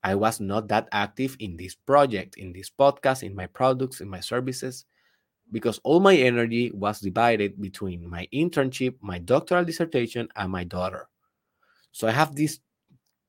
[0.03, 4.09] I was not that active in this project, in this podcast, in my products, in
[4.09, 4.85] my services,
[5.53, 11.09] because all my energy was divided between my internship, my doctoral dissertation, and my daughter.
[11.93, 12.61] So I have these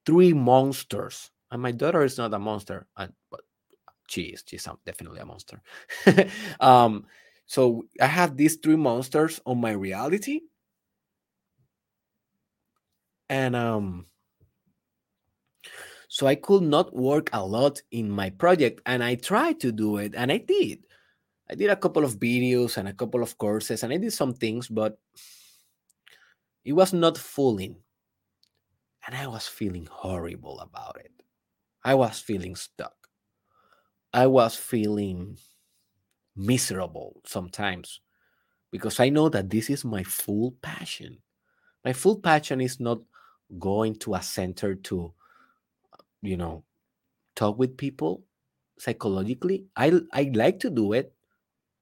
[0.05, 3.41] three monsters, and my daughter is not a monster, but
[4.07, 4.43] she is.
[4.47, 5.61] She's definitely a monster.
[6.59, 7.05] um,
[7.45, 10.41] so I have these three monsters on my reality,
[13.29, 14.05] and um,
[16.13, 19.97] so I could not work a lot in my project, and I tried to do
[19.97, 20.85] it, and I did.
[21.49, 24.35] I did a couple of videos and a couple of courses, and I did some
[24.35, 24.99] things, but
[26.63, 27.77] it was not fulling
[29.07, 31.11] and I was feeling horrible about it.
[31.83, 32.93] I was feeling stuck.
[34.13, 35.39] I was feeling
[36.35, 38.01] miserable sometimes
[38.71, 41.17] because I know that this is my full passion.
[41.83, 42.99] My full passion is not
[43.57, 45.11] going to a center to,
[46.23, 46.65] you know,
[47.35, 48.23] talk with people
[48.79, 49.67] psychologically.
[49.77, 51.13] I, I like to do it,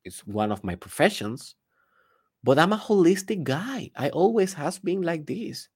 [0.06, 1.56] it's one of my professions,
[2.44, 3.92] but I'm a holistic guy.
[3.96, 5.70] I always has been like this.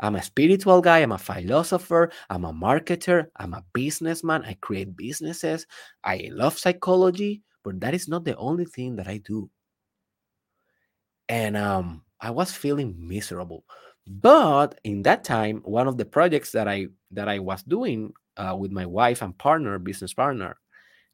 [0.00, 1.00] I'm a spiritual guy.
[1.00, 2.10] I'm a philosopher.
[2.30, 3.28] I'm a marketer.
[3.36, 4.44] I'm a businessman.
[4.44, 5.66] I create businesses.
[6.04, 9.50] I love psychology, but that is not the only thing that I do.
[11.28, 13.64] And um, I was feeling miserable.
[14.06, 18.56] But in that time, one of the projects that I that I was doing uh,
[18.58, 20.56] with my wife and partner, business partner,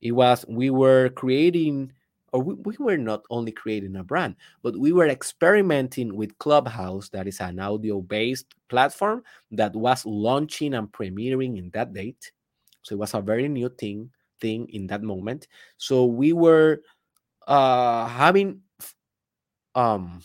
[0.03, 1.93] it was we were creating
[2.33, 7.09] or we, we were not only creating a brand, but we were experimenting with Clubhouse,
[7.11, 12.33] that is an audio based platform that was launching and premiering in that date.
[12.83, 14.11] So it was a very new thing
[14.41, 15.49] thing in that moment.
[15.79, 16.83] So we were
[17.47, 18.61] uh having
[19.75, 20.23] um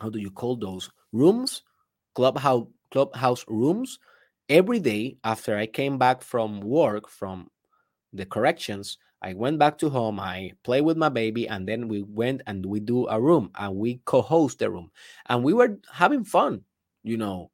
[0.00, 1.62] how do you call those rooms
[2.14, 3.98] clubhouse clubhouse rooms
[4.48, 7.48] every day after i came back from work from
[8.12, 12.02] the corrections I went back to home, I played with my baby, and then we
[12.02, 14.92] went and we do a room and we co-host the room.
[15.26, 16.62] And we were having fun,
[17.02, 17.50] you know,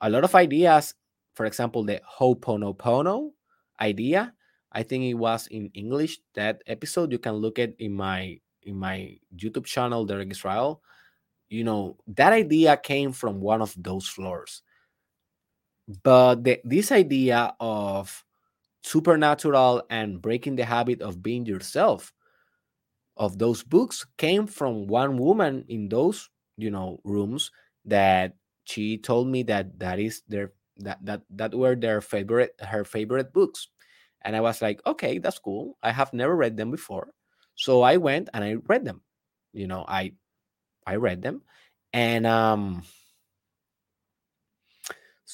[0.00, 0.94] a lot of ideas.
[1.34, 3.30] For example, the Ho'oponopono
[3.80, 4.34] idea.
[4.72, 7.12] I think it was in English that episode.
[7.12, 10.82] You can look at in my in my YouTube channel, Derek Israel.
[11.54, 14.62] You know, that idea came from one of those floors.
[16.02, 18.24] But the, this idea of
[18.82, 22.12] supernatural and breaking the habit of being yourself
[23.16, 27.50] of those books came from one woman in those you know rooms
[27.84, 32.84] that she told me that that is their that that that were their favorite her
[32.84, 33.68] favorite books.
[34.22, 35.78] And i was like okay that's cool.
[35.82, 37.10] I have never read them before.
[37.54, 39.02] So i went and i read them.
[39.52, 40.12] You know i
[40.86, 41.42] i read them
[41.92, 42.82] and um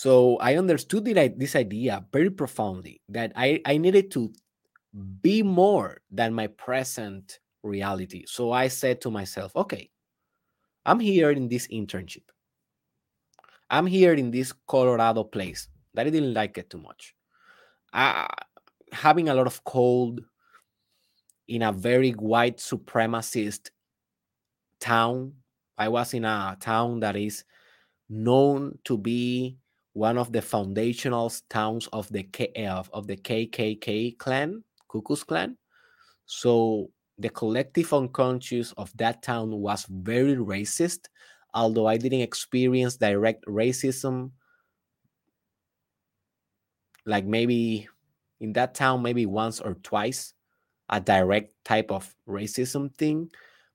[0.01, 4.33] so I understood this idea very profoundly that I, I needed to
[5.21, 8.25] be more than my present reality.
[8.27, 9.91] So I said to myself, okay,
[10.87, 12.23] I'm here in this internship.
[13.69, 17.15] I'm here in this Colorado place that I didn't like it too much.
[17.93, 18.27] Uh,
[18.93, 20.23] having a lot of cold
[21.47, 23.69] in a very white supremacist
[24.81, 25.35] town.
[25.79, 27.45] I was in a town that is
[28.09, 29.57] known to be
[29.93, 35.03] one of the foundational towns of the K, eh, of, of the KKK clan, Ku
[35.03, 35.57] Klux Klan.
[36.27, 41.09] So the collective unconscious of that town was very racist,
[41.55, 44.31] although I didn't experience direct racism.
[47.05, 47.89] Like maybe
[48.41, 50.35] in that town, maybe once or twice,
[50.89, 53.31] a direct type of racism thing.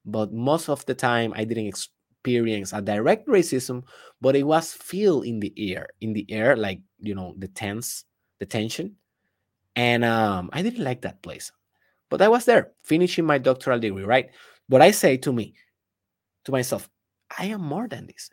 [0.06, 3.84] But most of the time, I didn't experience a direct racism,
[4.22, 8.06] but it was feel in the air, in the air, like you know, the tense,
[8.40, 8.96] the tension.
[9.76, 11.52] And um, I didn't like that place.
[12.10, 14.30] But I was there finishing my doctoral degree, right?
[14.70, 15.56] But I say to me,
[16.46, 16.90] to myself,
[17.38, 18.30] I am more than this.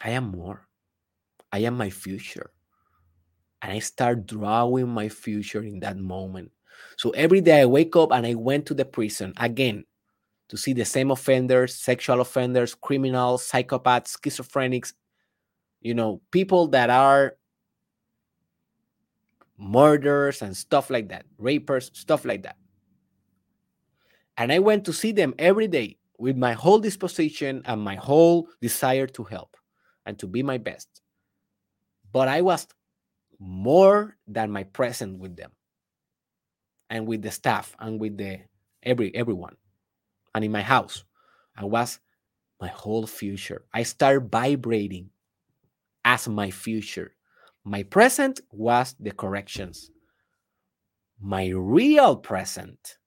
[0.00, 0.66] I am more.
[1.52, 2.50] I am my future.
[3.60, 6.52] And I start drawing my future in that moment.
[6.96, 9.84] So every day I wake up and I went to the prison again
[10.50, 14.92] to see the same offenders, sexual offenders, criminals, psychopaths, schizophrenics,
[15.80, 17.36] you know, people that are
[19.56, 22.56] murders and stuff like that, rapers, stuff like that.
[24.36, 28.48] And I went to see them every day with my whole disposition and my whole
[28.60, 29.56] desire to help
[30.06, 30.88] and to be my best.
[32.12, 32.66] But I was
[33.38, 35.52] more than my present with them
[36.90, 38.40] and with the staff and with the
[38.82, 39.56] every everyone
[40.34, 41.04] and in my house.
[41.56, 42.00] I was
[42.60, 43.64] my whole future.
[43.72, 45.10] I started vibrating
[46.04, 47.14] as my future.
[47.64, 49.90] My present was the corrections.
[51.20, 52.98] My real present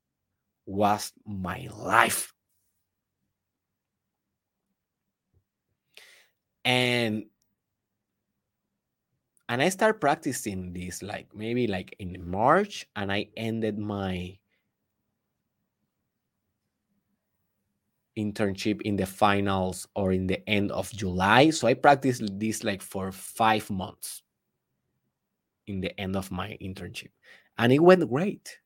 [0.65, 2.33] was my life.
[6.63, 7.25] And
[9.49, 14.37] and I started practicing this like maybe like in March, and I ended my
[18.17, 21.49] internship in the finals or in the end of July.
[21.49, 24.21] So I practiced this like for five months
[25.65, 27.09] in the end of my internship,
[27.57, 28.59] and it went great.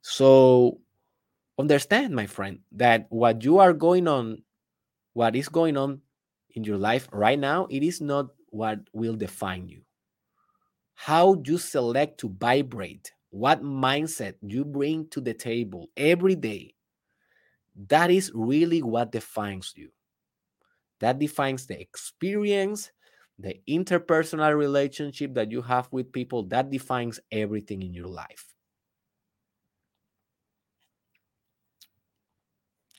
[0.00, 0.80] So
[1.58, 4.42] understand, my friend, that what you are going on,
[5.12, 6.00] what is going on
[6.54, 9.82] in your life right now, it is not what will define you
[11.00, 16.74] how you select to vibrate, what mindset you bring to the table every day,
[17.86, 19.90] that is really what defines you.
[20.98, 22.90] That defines the experience,
[23.38, 28.56] the interpersonal relationship that you have with people, that defines everything in your life.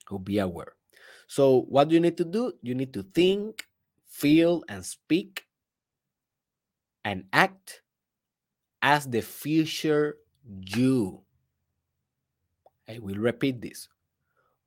[0.09, 0.75] So be aware.
[1.27, 2.53] So, what do you need to do?
[2.61, 3.67] You need to think,
[4.07, 5.47] feel, and speak
[7.03, 7.81] and act
[8.81, 11.21] as the future you.
[12.87, 13.87] I will repeat this.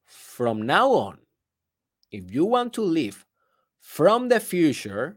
[0.05, 1.19] From now on,
[2.11, 3.25] if you want to live
[3.81, 5.17] from the future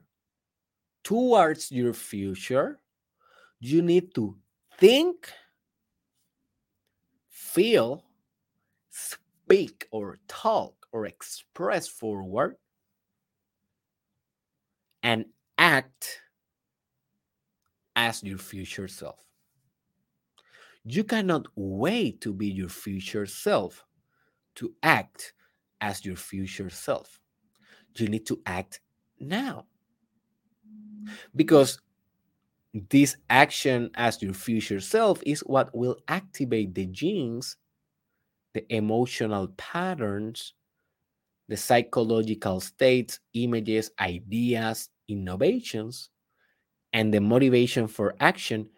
[1.03, 2.79] towards your future,
[3.59, 4.37] you need to
[4.79, 5.29] think,
[7.29, 8.03] feel,
[8.89, 12.55] speak, or talk or express forward,
[15.03, 15.25] and
[15.57, 16.21] act
[17.95, 19.19] as your future self.
[20.83, 23.83] You cannot wait to be your future self,
[24.55, 25.33] to act
[25.81, 27.19] as your future self.
[27.97, 28.81] You need to act
[29.19, 29.65] now.
[31.35, 31.79] Because
[32.89, 37.57] this action as your future self is what will activate the genes,
[38.53, 40.53] the emotional patterns,
[41.47, 46.09] the psychological states, images, ideas, innovations
[46.95, 48.69] and the motivation for action,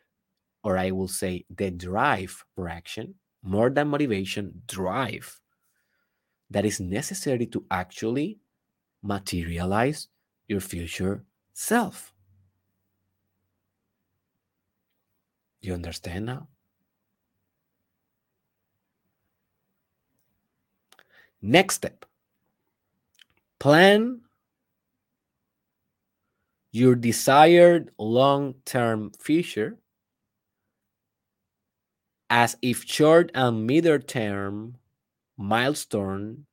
[0.64, 3.14] or I will say the drive for action,
[3.44, 5.40] more than motivation, drive
[6.50, 8.40] that is necessary to actually
[9.04, 10.08] materialize
[10.48, 11.24] your future
[11.54, 12.12] self.
[15.62, 16.48] You understand now?
[21.40, 22.04] Next step
[23.60, 24.22] plan
[26.78, 29.78] your desired long term future
[32.30, 34.78] as if short and middle term
[35.38, 36.46] milestone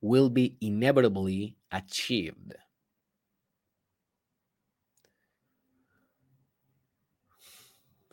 [0.00, 2.54] will be inevitably achieved.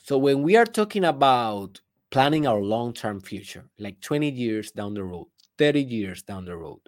[0.04, 1.80] So when we are talking about
[2.10, 6.82] planning our long-term future, like 20 years down the road, 30 years down the road,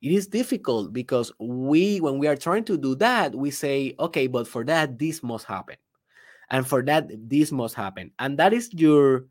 [0.00, 4.26] it is difficult because we when we are trying to do that we say okay
[4.26, 5.76] but for that this must happen.
[6.50, 8.12] And for that this must happen.
[8.18, 9.26] And that is your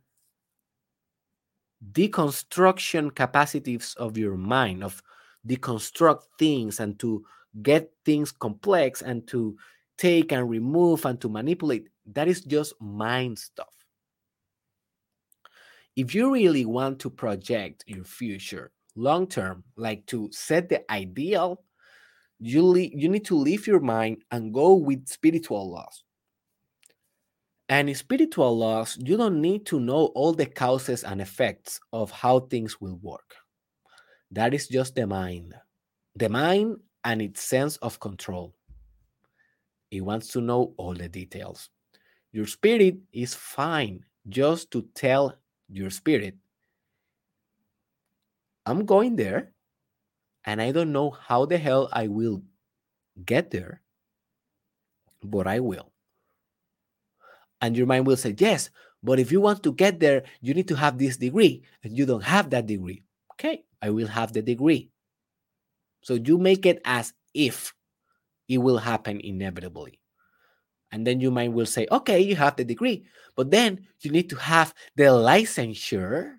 [1.92, 5.02] deconstruction capacities of your mind of
[5.48, 7.24] deconstruct things and to
[7.62, 9.58] get things complex and to
[9.98, 11.88] take and remove and to manipulate.
[12.06, 13.74] That is just mind stuff.
[15.96, 21.64] If you really want to project your future long term, like to set the ideal,
[22.40, 26.04] you le- you need to leave your mind and go with spiritual laws.
[27.70, 32.12] And in spiritual laws, you don't need to know all the causes and effects of
[32.12, 33.36] how things will work.
[34.32, 35.56] That is just the mind.
[36.16, 38.56] The mind and its sense of control.
[39.92, 41.70] It wants to know all the details.
[42.32, 45.34] your spirit is fine just to tell
[45.70, 46.36] your spirit,
[48.68, 49.54] I'm going there
[50.46, 52.44] and I don't know how the hell I will
[53.26, 53.82] get there,
[55.24, 55.92] but I will.
[57.62, 58.70] And your mind will say, Yes,
[59.02, 62.06] but if you want to get there, you need to have this degree, and you
[62.06, 63.04] don't have that degree.
[63.34, 64.90] Okay, I will have the degree.
[66.02, 67.74] So you make it as if
[68.48, 70.00] it will happen inevitably.
[70.92, 74.30] And then your mind will say, okay, you have the degree, but then you need
[74.30, 76.37] to have the licensure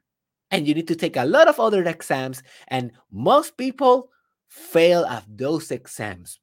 [0.50, 2.42] and you need to take a lot of other exams.
[2.68, 4.10] And most people
[4.48, 6.40] fail at those exams.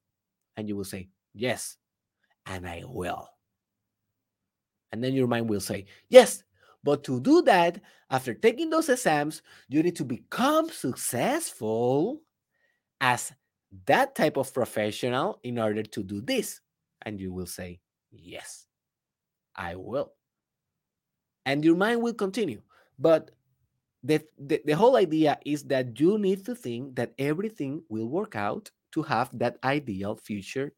[0.57, 1.77] And you will say, yes,
[2.45, 3.27] and I will.
[4.91, 6.44] And then your mind will say, yes,
[6.84, 12.22] but to do that, after taking those exams, you need to become successful
[13.02, 13.34] as
[13.88, 16.61] that type of professional in order to do this.
[17.02, 17.80] And you will say,
[18.11, 18.68] Yes,
[19.56, 20.14] I will.
[21.45, 22.61] And your mind will continue.
[22.98, 23.32] But
[24.06, 28.36] the, the, the whole idea is that you need to think that everything will work
[28.36, 30.73] out to have that ideal future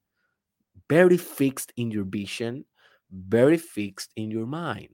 [0.89, 2.63] very fixed in your vision,
[3.11, 4.89] very fixed in your mind.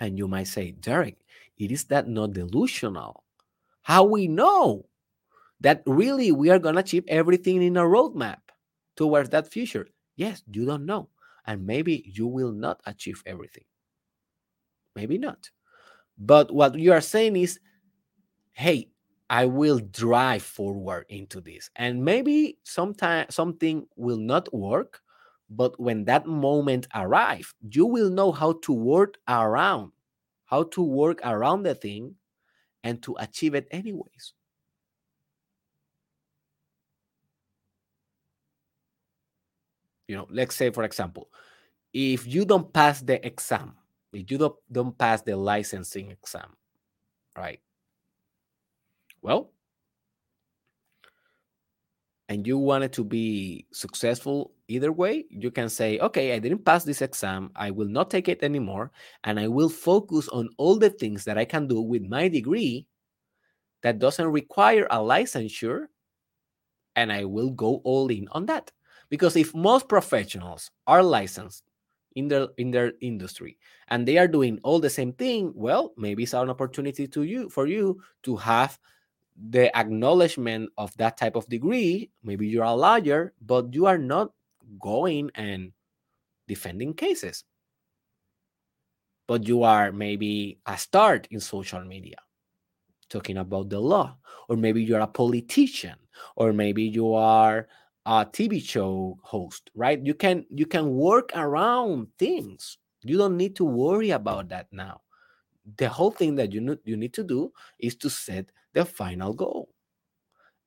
[0.00, 1.18] And you might say, Derek,
[1.58, 3.24] it is that not delusional?
[3.82, 4.86] How we know
[5.60, 8.38] that really we are going to achieve everything in a roadmap
[8.96, 9.88] towards that future.
[10.16, 11.10] Yes, you don't know.
[11.46, 13.64] And maybe you will not achieve everything.
[14.96, 15.50] Maybe not.
[16.18, 17.58] But what you are saying is,
[18.52, 18.88] hey,
[19.30, 21.70] I will drive forward into this.
[21.76, 25.00] And maybe sometime something will not work,
[25.50, 29.92] but when that moment arrives, you will know how to work around,
[30.46, 32.16] how to work around the thing
[32.84, 34.34] and to achieve it anyways.
[40.08, 41.28] you know let's say for example
[41.92, 43.74] if you don't pass the exam
[44.14, 46.56] if you don't, don't pass the licensing exam
[47.36, 47.60] right?
[49.22, 49.50] Well
[52.28, 56.84] and you wanted to be successful either way you can say okay i didn't pass
[56.84, 58.90] this exam i will not take it anymore
[59.24, 62.86] and i will focus on all the things that i can do with my degree
[63.82, 65.86] that doesn't require a licensure
[66.96, 68.72] and i will go all in on that.
[69.10, 71.63] Because if most professionals are licensed
[72.14, 73.58] in their in their industry
[73.88, 77.48] and they are doing all the same thing, well, maybe it's an opportunity to you
[77.50, 78.78] for you to have
[79.36, 82.10] the acknowledgement of that type of degree.
[82.22, 84.32] Maybe you're a lawyer, but you are not
[84.80, 85.72] going and
[86.48, 87.44] defending cases.
[89.26, 92.16] But you are maybe a start in social media
[93.08, 94.16] talking about the law,
[94.48, 95.96] or maybe you're a politician,
[96.36, 97.68] or maybe you are
[98.06, 100.00] a TV show host, right?
[100.04, 102.78] You can you can work around things.
[103.02, 105.02] You don't need to worry about that now.
[105.76, 109.32] The whole thing that you need, you need to do is to set the final
[109.32, 109.70] goal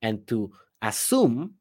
[0.01, 0.51] and to
[0.81, 1.55] assume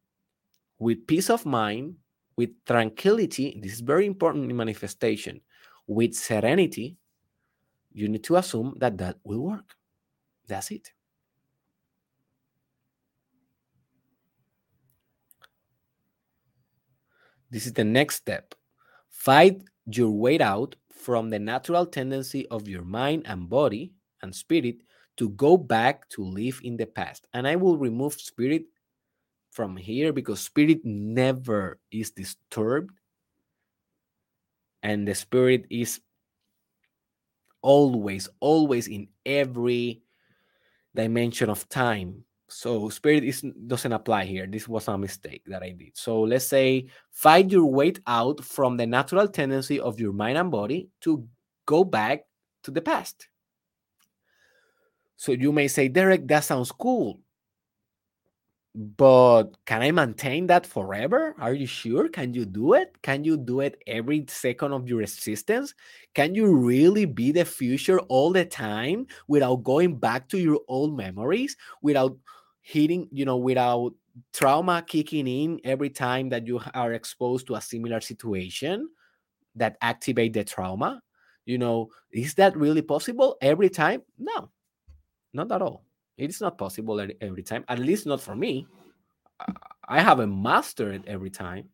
[0.78, 1.97] with peace of mind,
[2.36, 3.59] with tranquility.
[3.62, 5.40] This is very important in manifestation.
[5.86, 6.97] With serenity,
[7.93, 9.77] you need to assume that that will work.
[10.47, 10.93] That's it.
[17.57, 18.55] This is the next step.
[19.09, 24.83] Fight your way out from the natural tendency of your mind and body and spirit
[25.16, 27.27] to go back to live in the past.
[27.33, 28.65] And I will remove spirit
[29.53, 32.91] from here because spirit never is disturbed.
[34.83, 36.03] And the spirit is
[37.62, 40.03] always, always in every
[40.95, 42.23] dimension of time
[42.57, 44.47] so spirit is doesn't apply here.
[44.47, 45.93] This was a mistake that I did.
[45.93, 50.51] So let's say fight your way out from the natural tendency of your mind and
[50.51, 51.28] body to
[51.66, 52.24] go back
[52.62, 53.28] to the past.
[55.19, 57.20] So you may say, Derek, that sounds cool
[58.77, 61.35] but can I maintain that forever?
[61.39, 62.11] Are you sure?
[62.11, 62.95] Can you do it?
[63.01, 65.74] Can you do it every second of your existence?
[66.12, 70.95] Can you really be the future all the time without going back to your old
[70.95, 72.19] memories, without
[72.66, 73.94] hitting, you know, without
[74.32, 78.88] trauma kicking in every time that you are exposed to a similar situation
[79.55, 81.01] that activate the trauma?
[81.44, 84.02] You know, is that really possible every time?
[84.18, 84.51] No,
[85.32, 85.84] not at all.
[86.18, 88.66] It is not possible every time, at least not for me.
[89.88, 91.68] I haven't mastered every time.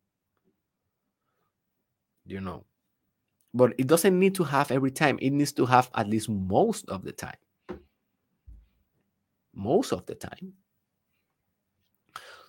[2.26, 2.66] You know,
[3.54, 6.88] but it doesn't need to have every time, it needs to have at least most
[6.88, 7.36] of the time.
[9.54, 10.52] Most of the time.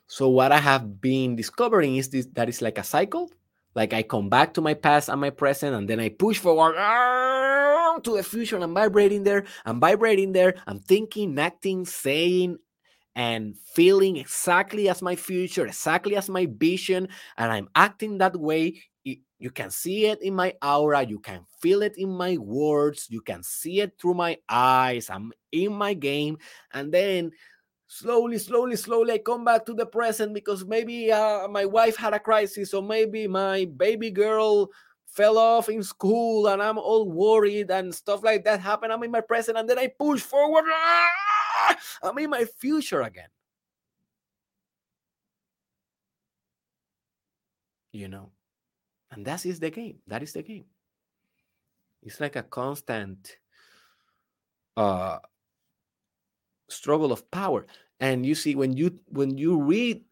[0.07, 3.31] So, what I have been discovering is this that is like a cycle
[3.75, 6.75] Like I come back to my past and my present, and then I push forward
[6.77, 8.55] ah, to the future.
[8.55, 9.45] And I'm vibrating there.
[9.65, 10.55] I'm vibrating there.
[10.67, 12.57] I'm thinking, acting, saying,
[13.15, 18.81] and feeling exactly as my future, exactly as my vision, and I'm acting that way.
[19.39, 23.19] You can see it in my aura, you can feel it in my words, you
[23.19, 25.09] can see it through my eyes.
[25.09, 26.37] I'm in my game,
[26.71, 27.31] and then
[27.87, 32.13] slowly, slowly, slowly, I come back to the present because maybe uh, my wife had
[32.13, 34.69] a crisis, or maybe my baby girl
[35.13, 38.89] fell off in school and I'm all worried and stuff like that happen.
[38.91, 40.65] I'm in my present and then I push forward.
[42.03, 43.29] I'm in my future again.
[47.91, 48.31] You know,
[49.11, 49.99] and that is the game.
[50.07, 50.65] That is the game.
[52.01, 53.37] It's like a constant
[54.75, 55.19] uh,
[56.69, 57.65] struggle of power.
[57.99, 60.03] And you see, when you when you read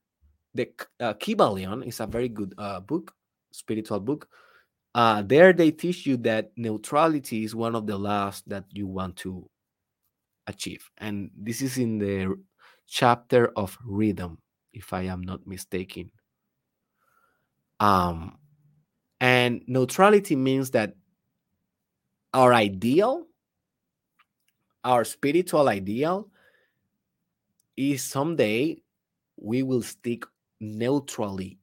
[0.54, 0.70] the
[1.00, 3.14] uh, Kybalion, it's a very good uh, book,
[3.52, 4.28] spiritual book.
[4.94, 9.16] Uh, there they teach you that neutrality is one of the laws that you want
[9.16, 9.50] to
[10.48, 12.36] achieve, and this is in the
[12.88, 14.38] chapter of rhythm,
[14.74, 16.12] if I am not mistaken.
[17.80, 18.38] Um,
[19.22, 20.96] and neutrality means that
[22.34, 23.28] our ideal,
[24.84, 26.31] our spiritual ideal,
[27.78, 28.82] is someday
[29.38, 30.24] we will stick
[30.60, 31.60] neutrally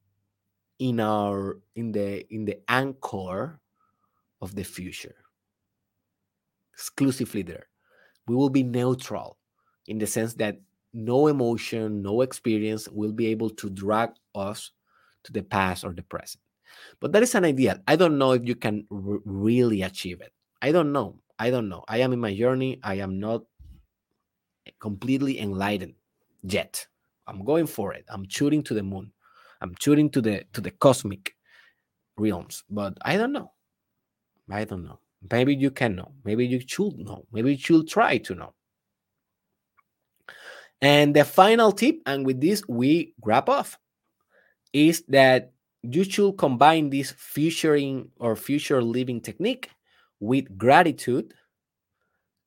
[0.78, 3.60] in our in the in the anchor
[4.40, 5.14] of the future
[6.78, 7.66] exclusively there.
[8.28, 9.36] We will be neutral
[9.88, 10.60] in the sense that
[10.94, 14.70] no emotion no experience will be able to drag us
[15.24, 16.40] to the past or the present.
[17.00, 17.78] But that is an ideal.
[17.88, 20.32] I don't know if you can really achieve it.
[20.62, 21.18] I don't know.
[21.38, 21.84] I don't know.
[21.88, 22.78] I am in my journey.
[22.82, 23.42] I am not
[24.78, 25.94] completely enlightened
[26.52, 26.86] yet.
[27.26, 28.04] I'm going for it.
[28.08, 29.12] I'm shooting to the moon.
[29.60, 31.34] I'm shooting to the to the cosmic
[32.16, 32.64] realms.
[32.70, 33.52] But I don't know.
[34.50, 35.00] I don't know.
[35.30, 36.12] Maybe you can know.
[36.24, 37.26] Maybe you should know.
[37.32, 38.54] Maybe you should try to know.
[40.80, 43.78] And the final tip, and with this we wrap off,
[44.72, 45.52] is that
[45.82, 49.70] you should combine this futuring or future living technique
[50.20, 51.34] with gratitude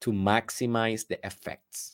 [0.01, 1.90] to maximize the effects.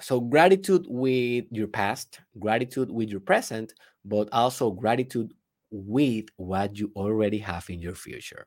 [0.00, 3.74] So, gratitude with your past, gratitude with your present,
[4.04, 5.32] but also gratitude
[5.70, 8.46] with what you already have in your future.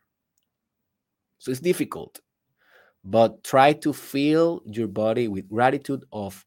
[1.40, 2.20] So, it's difficult,
[3.04, 6.46] but try to fill your body with gratitude of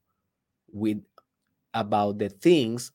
[0.72, 1.02] with
[1.74, 2.92] about the things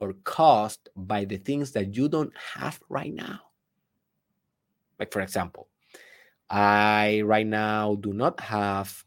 [0.00, 3.40] or caused by the things that you don't have right now.
[4.98, 5.68] Like, for example,
[6.50, 9.04] I right now do not have,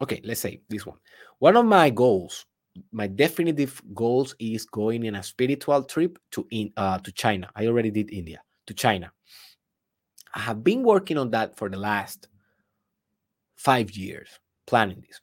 [0.00, 0.98] okay, let's say this one.
[1.38, 2.46] One of my goals,
[2.92, 7.50] my definitive goals is going in a spiritual trip to in uh, to China.
[7.54, 9.12] I already did India to China.
[10.34, 12.28] I have been working on that for the last
[13.56, 14.28] five years,
[14.66, 15.20] planning this.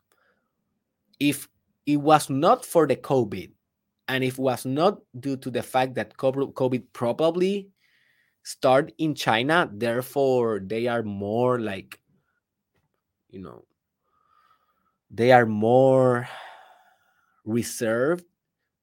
[1.19, 1.48] If
[1.85, 3.52] it was not for the COVID,
[4.07, 7.69] and if it was not due to the fact that COVID probably
[8.44, 11.99] start in China, therefore they are more like,
[13.30, 13.64] you know,
[15.14, 16.27] they are more
[17.45, 18.26] reserved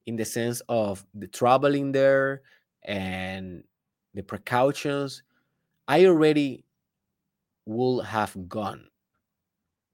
[0.07, 2.43] in the sense of the traveling there
[2.85, 3.65] and
[4.15, 5.23] the precautions
[5.89, 6.65] i already
[7.67, 8.87] would have gone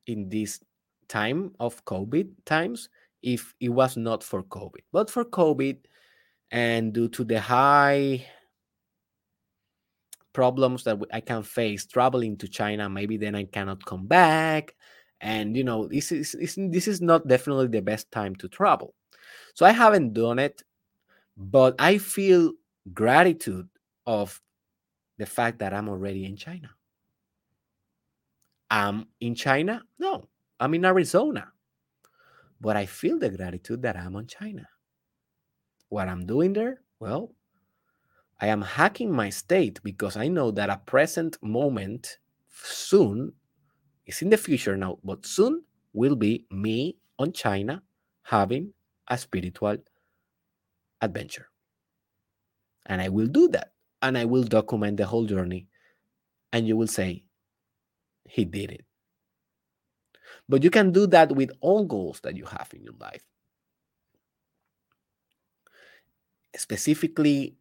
[0.07, 0.61] in this
[1.09, 2.89] time of covid times
[3.23, 4.85] if it was not for covid.
[4.93, 5.79] But for covid
[6.51, 8.27] and due to the high
[10.33, 14.75] problems that i can face traveling to china maybe then i cannot come back
[15.21, 18.95] and you know this is this is not definitely the best time to travel.
[19.55, 20.63] So i haven't done it
[21.37, 22.53] but i feel
[22.93, 23.69] gratitude
[24.07, 24.41] of
[25.19, 26.71] the fact that i'm already in china.
[28.71, 29.83] I'm in china?
[29.99, 30.29] No
[30.61, 31.53] i'm in arizona.
[32.61, 34.69] But i feel the gratitude that i'm on china.
[35.89, 36.81] What i'm doing there?
[37.01, 37.33] Well
[38.41, 42.19] i am hacking my state because i know that a present moment
[42.53, 43.33] soon
[44.07, 47.83] it's in the future now, but soon will be me on China
[48.23, 48.73] having
[49.09, 49.79] a spiritual
[51.01, 51.49] adventure.
[52.87, 53.73] And I will do that.
[54.03, 55.69] And I will document the whole journey.
[56.53, 57.25] And you will say,
[58.29, 58.85] he did it.
[60.49, 63.25] But you can do that with all goals that you have in your life.
[66.57, 67.57] Specifically,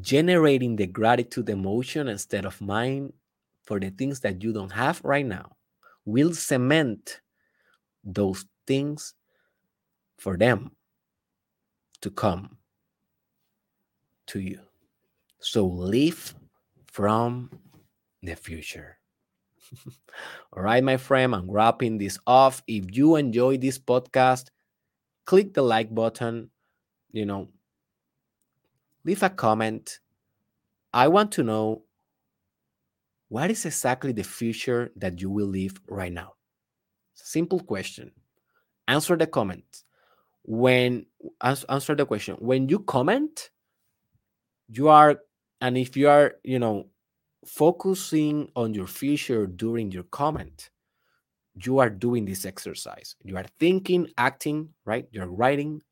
[0.00, 3.12] generating the gratitude emotion instead of mind
[3.70, 5.54] for the things that you don't have right now
[6.04, 7.20] will cement
[8.02, 9.14] those things
[10.18, 10.72] for them
[12.00, 12.56] to come
[14.26, 14.58] to you.
[15.38, 16.34] So live
[16.86, 17.48] from
[18.24, 18.98] the future.
[20.52, 22.64] All right, my friend, I'm wrapping this off.
[22.66, 24.48] If you enjoy this podcast,
[25.26, 26.50] click the like button,
[27.12, 27.50] you know,
[29.04, 30.00] leave a comment.
[30.92, 31.84] I want to know
[33.30, 36.34] what is exactly the future that you will live right now?
[37.14, 38.10] Simple question.
[38.88, 39.84] Answer the comment.
[40.42, 41.06] When
[41.40, 42.34] answer the question.
[42.40, 43.50] When you comment,
[44.68, 45.20] you are
[45.60, 46.88] and if you are, you know,
[47.46, 50.70] focusing on your future during your comment,
[51.54, 53.14] you are doing this exercise.
[53.22, 55.06] You are thinking, acting, right?
[55.12, 55.82] You're writing,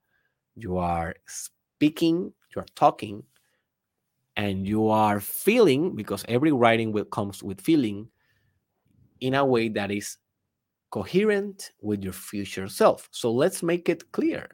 [0.57, 3.23] you are speaking, you are talking,
[4.39, 8.09] and you are feeling because every writing will comes with feeling
[9.21, 10.17] in a way that is
[10.91, 13.09] coherent with your future self.
[13.11, 14.49] So let's make it clear.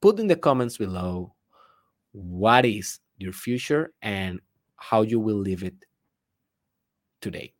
[0.00, 1.34] Put in the comments below
[2.12, 4.40] what is your future and
[4.76, 5.74] how you will live it
[7.20, 7.52] today.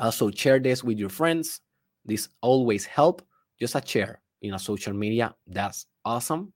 [0.00, 1.60] Also, share this with your friends.
[2.04, 3.22] This always help.
[3.60, 5.32] Just a share in a social media.
[5.46, 6.52] That's awesome.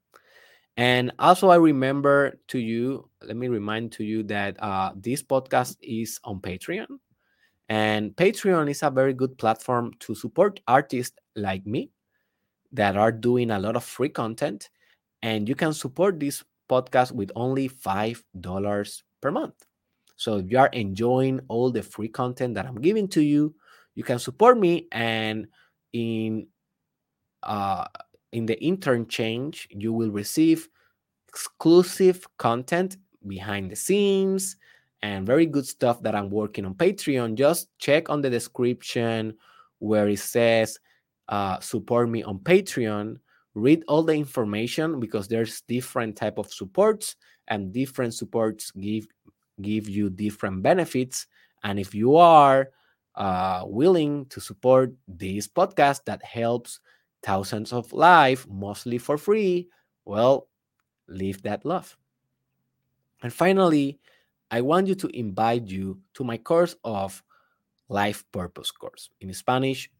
[0.77, 5.77] And also, I remember to you, let me remind to you that uh, this podcast
[5.81, 6.99] is on Patreon.
[7.69, 11.91] And Patreon is a very good platform to support artists like me
[12.73, 14.71] that are doing a lot of free content.
[15.23, 19.55] And you can support this podcast with only $5 per month.
[20.17, 23.55] So if you are enjoying all the free content that I'm giving to you,
[23.95, 25.47] you can support me and
[25.93, 26.49] in
[27.43, 27.85] uh
[28.35, 30.69] in the intern change, you will receive
[31.29, 32.97] exclusive content
[33.27, 34.57] behind the scenes
[35.03, 37.37] and very good stuff that I'm working on Patreon.
[37.37, 39.35] Just check on the description
[39.79, 40.79] where it says
[41.29, 43.19] uh, support me on Patreon.
[43.55, 47.15] Read all the information because there's different type of supports
[47.47, 49.07] and different supports give
[49.63, 51.29] give you different benefits.
[51.63, 52.71] And if you are
[53.15, 56.81] uh, willing to support this podcast that helps
[57.25, 59.69] thousands of lives, mostly for free,
[60.05, 60.49] well,
[61.09, 61.97] live that love.
[63.23, 63.99] And finally,
[64.51, 67.23] I want you to invite you to my course of
[67.89, 69.11] Life Purpose course.
[69.21, 69.91] In Spanish,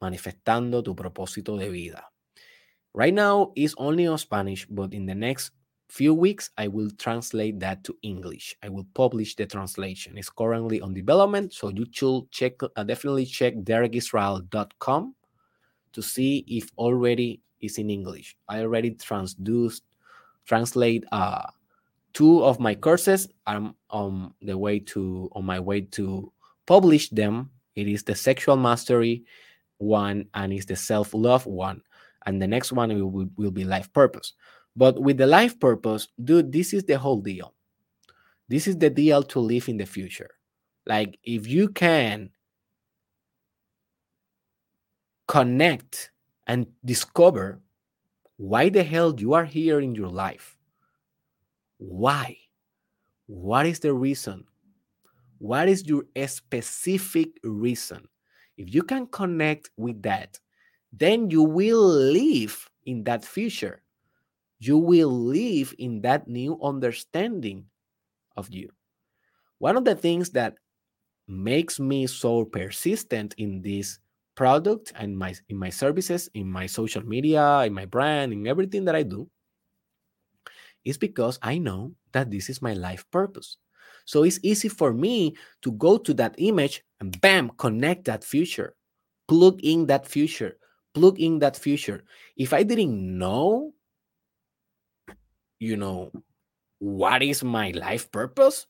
[0.00, 2.04] Manifestando tu propósito de vida.
[2.92, 5.52] Right now, it's only on Spanish, but in the next
[5.88, 8.56] few weeks, I will translate that to English.
[8.62, 10.18] I will publish the translation.
[10.18, 15.14] It's currently on development, so you should check uh, definitely check derekisrael.com
[15.96, 18.36] to see if already is in English.
[18.50, 19.80] I already transduced
[20.44, 21.48] translate uh,
[22.12, 23.28] two of my courses.
[23.46, 26.30] I'm on the way to on my way to
[26.66, 27.50] publish them.
[27.76, 29.24] It is the sexual mastery
[29.78, 31.80] one and it's the self love one,
[32.26, 34.34] and the next one will, will be life purpose.
[34.76, 37.54] But with the life purpose, dude, this is the whole deal.
[38.48, 40.30] This is the deal to live in the future.
[40.84, 42.30] Like, if you can
[45.26, 46.10] connect
[46.46, 47.60] and discover
[48.36, 50.56] why the hell you are here in your life,
[51.78, 52.38] why?
[53.26, 54.44] What is the reason?
[55.38, 58.08] What is your specific reason?
[58.56, 60.38] If you can connect with that,
[60.92, 63.82] then you will live in that future
[64.58, 67.66] you will live in that new understanding
[68.36, 68.70] of you.
[69.58, 70.54] One of the things that
[71.28, 73.98] makes me so persistent in this
[74.36, 78.84] product and my in my services, in my social media, in my brand, in everything
[78.84, 79.28] that I do
[80.84, 83.56] is because I know that this is my life purpose.
[84.04, 88.76] So it's easy for me to go to that image and bam, connect that future,
[89.26, 90.58] plug in that future,
[90.94, 92.04] plug in that future.
[92.36, 93.74] If I didn't know
[95.58, 96.12] you know,
[96.78, 98.66] what is my life purpose?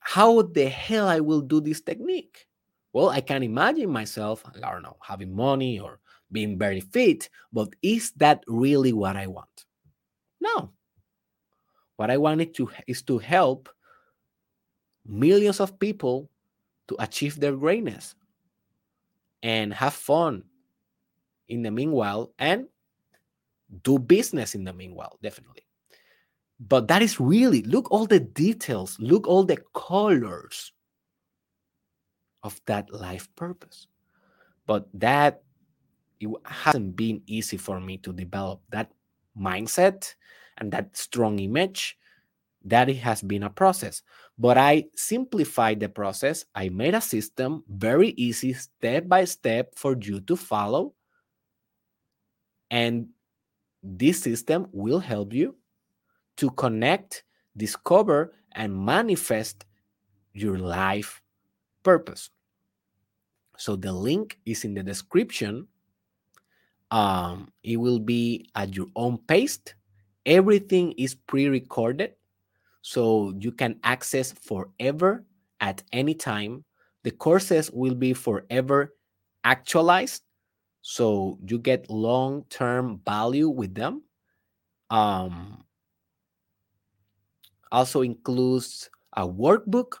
[0.00, 2.46] How the hell I will do this technique?
[2.92, 6.00] Well, I can imagine myself, I don't know, having money or
[6.32, 9.66] being very fit, but is that really what I want?
[10.40, 10.70] No.
[11.96, 13.68] What I wanted to is to help
[15.06, 16.30] millions of people
[16.88, 18.14] to achieve their greatness
[19.42, 20.44] and have fun
[21.48, 22.66] in the meanwhile and
[23.82, 25.62] do business in the meanwhile, definitely
[26.60, 30.72] but that is really look all the details look all the colors
[32.42, 33.86] of that life purpose.
[34.66, 35.42] But that
[36.20, 38.92] it hasn't been easy for me to develop that
[39.38, 40.14] mindset
[40.58, 41.96] and that strong image
[42.64, 44.02] that it has been a process.
[44.38, 46.44] But i simplified the process.
[46.54, 50.94] I made a system very easy step by step for you to follow.
[52.70, 53.08] And
[53.82, 55.56] this system will help you
[56.36, 57.24] to connect
[57.56, 59.64] discover and manifest
[60.32, 61.22] your life
[61.82, 62.30] purpose.
[63.56, 65.68] So the link is in the description.
[66.90, 69.58] Um, it will be at your own pace.
[70.26, 72.14] Everything is pre-recorded,
[72.82, 75.24] so you can access forever
[75.60, 76.64] at any time.
[77.04, 78.94] The courses will be forever
[79.44, 80.22] actualized,
[80.82, 84.02] so you get long-term value with them.
[84.90, 85.64] Um,
[87.72, 89.94] also includes a workbook.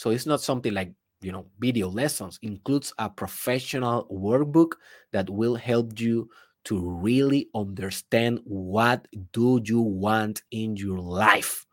[0.00, 4.72] So it's not something like, you know, video lessons, includes a professional workbook
[5.12, 6.30] that will help you
[6.64, 11.66] to really understand what do you want in your life?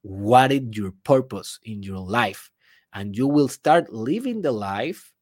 [0.00, 2.50] What is your purpose in your life?
[2.94, 5.12] And you will start living the life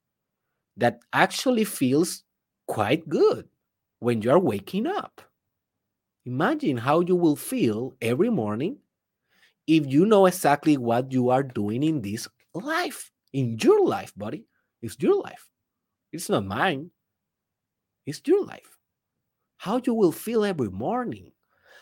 [0.76, 2.22] that actually feels
[2.68, 3.48] quite good
[3.98, 5.22] when you are waking up.
[6.24, 8.78] Imagine how you will feel every morning
[9.66, 14.46] if you know exactly what you are doing in this life, in your life, buddy.
[14.82, 15.48] It's your life.
[16.12, 16.90] It's not mine.
[18.06, 18.78] It's your life.
[19.56, 21.32] How you will feel every morning,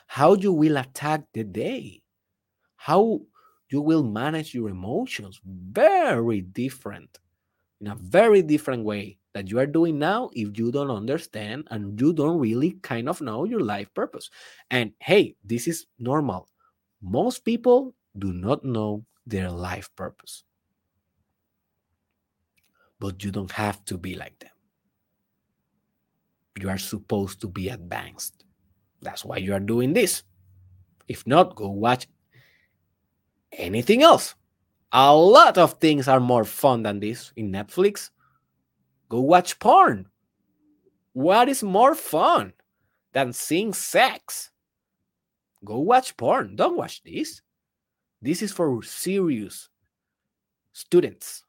[0.06, 2.02] how you will attack the day,
[2.76, 3.22] how
[3.70, 5.40] you will manage your emotions.
[5.44, 7.18] Very different,
[7.80, 12.00] in a very different way that you are doing now if you don't understand and
[12.00, 14.30] you don't really kind of know your life purpose.
[14.70, 16.48] And hey, this is normal.
[17.00, 20.44] Most people do not know their life purpose.
[23.02, 24.52] But you don't have to be like them.
[26.60, 28.44] You are supposed to be advanced.
[29.00, 30.22] That's why you are doing this.
[31.08, 32.06] If not, go watch
[33.50, 34.36] anything else.
[34.92, 38.10] A lot of things are more fun than this in Netflix.
[39.08, 40.06] Go watch porn.
[41.12, 42.52] What is more fun
[43.12, 44.52] than seeing sex?
[45.64, 46.54] Go watch porn.
[46.54, 47.42] Don't watch this.
[48.20, 49.70] This is for serious
[50.72, 51.42] students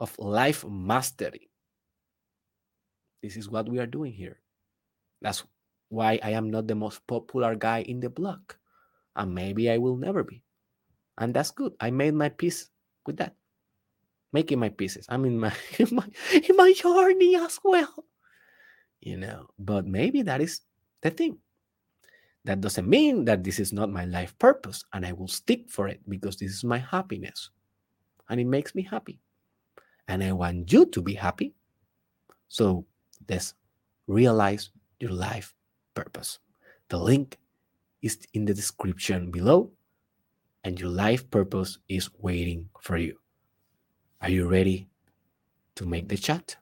[0.00, 1.50] of life mastery.
[3.22, 4.40] This is what we are doing here.
[5.20, 5.44] That's
[5.90, 8.56] why I am not the most popular guy in the block.
[9.14, 10.42] And maybe I will never be.
[11.18, 11.74] And that's good.
[11.78, 12.70] I made my peace
[13.04, 13.36] with that.
[14.32, 15.04] Making my pieces.
[15.08, 17.92] I'm in my in my in my journey as well.
[19.00, 20.60] You know, but maybe that is
[21.02, 21.38] the thing.
[22.44, 25.88] That doesn't mean that this is not my life purpose and I will stick for
[25.88, 27.50] it because this is my happiness
[28.30, 29.20] and it makes me happy.
[30.10, 31.54] And I want you to be happy.
[32.48, 32.84] So
[33.28, 33.54] let's
[34.08, 35.54] realize your life
[35.94, 36.40] purpose.
[36.88, 37.38] The link
[38.02, 39.70] is in the description below,
[40.64, 43.20] and your life purpose is waiting for you.
[44.20, 44.88] Are you ready
[45.76, 46.56] to make the chat?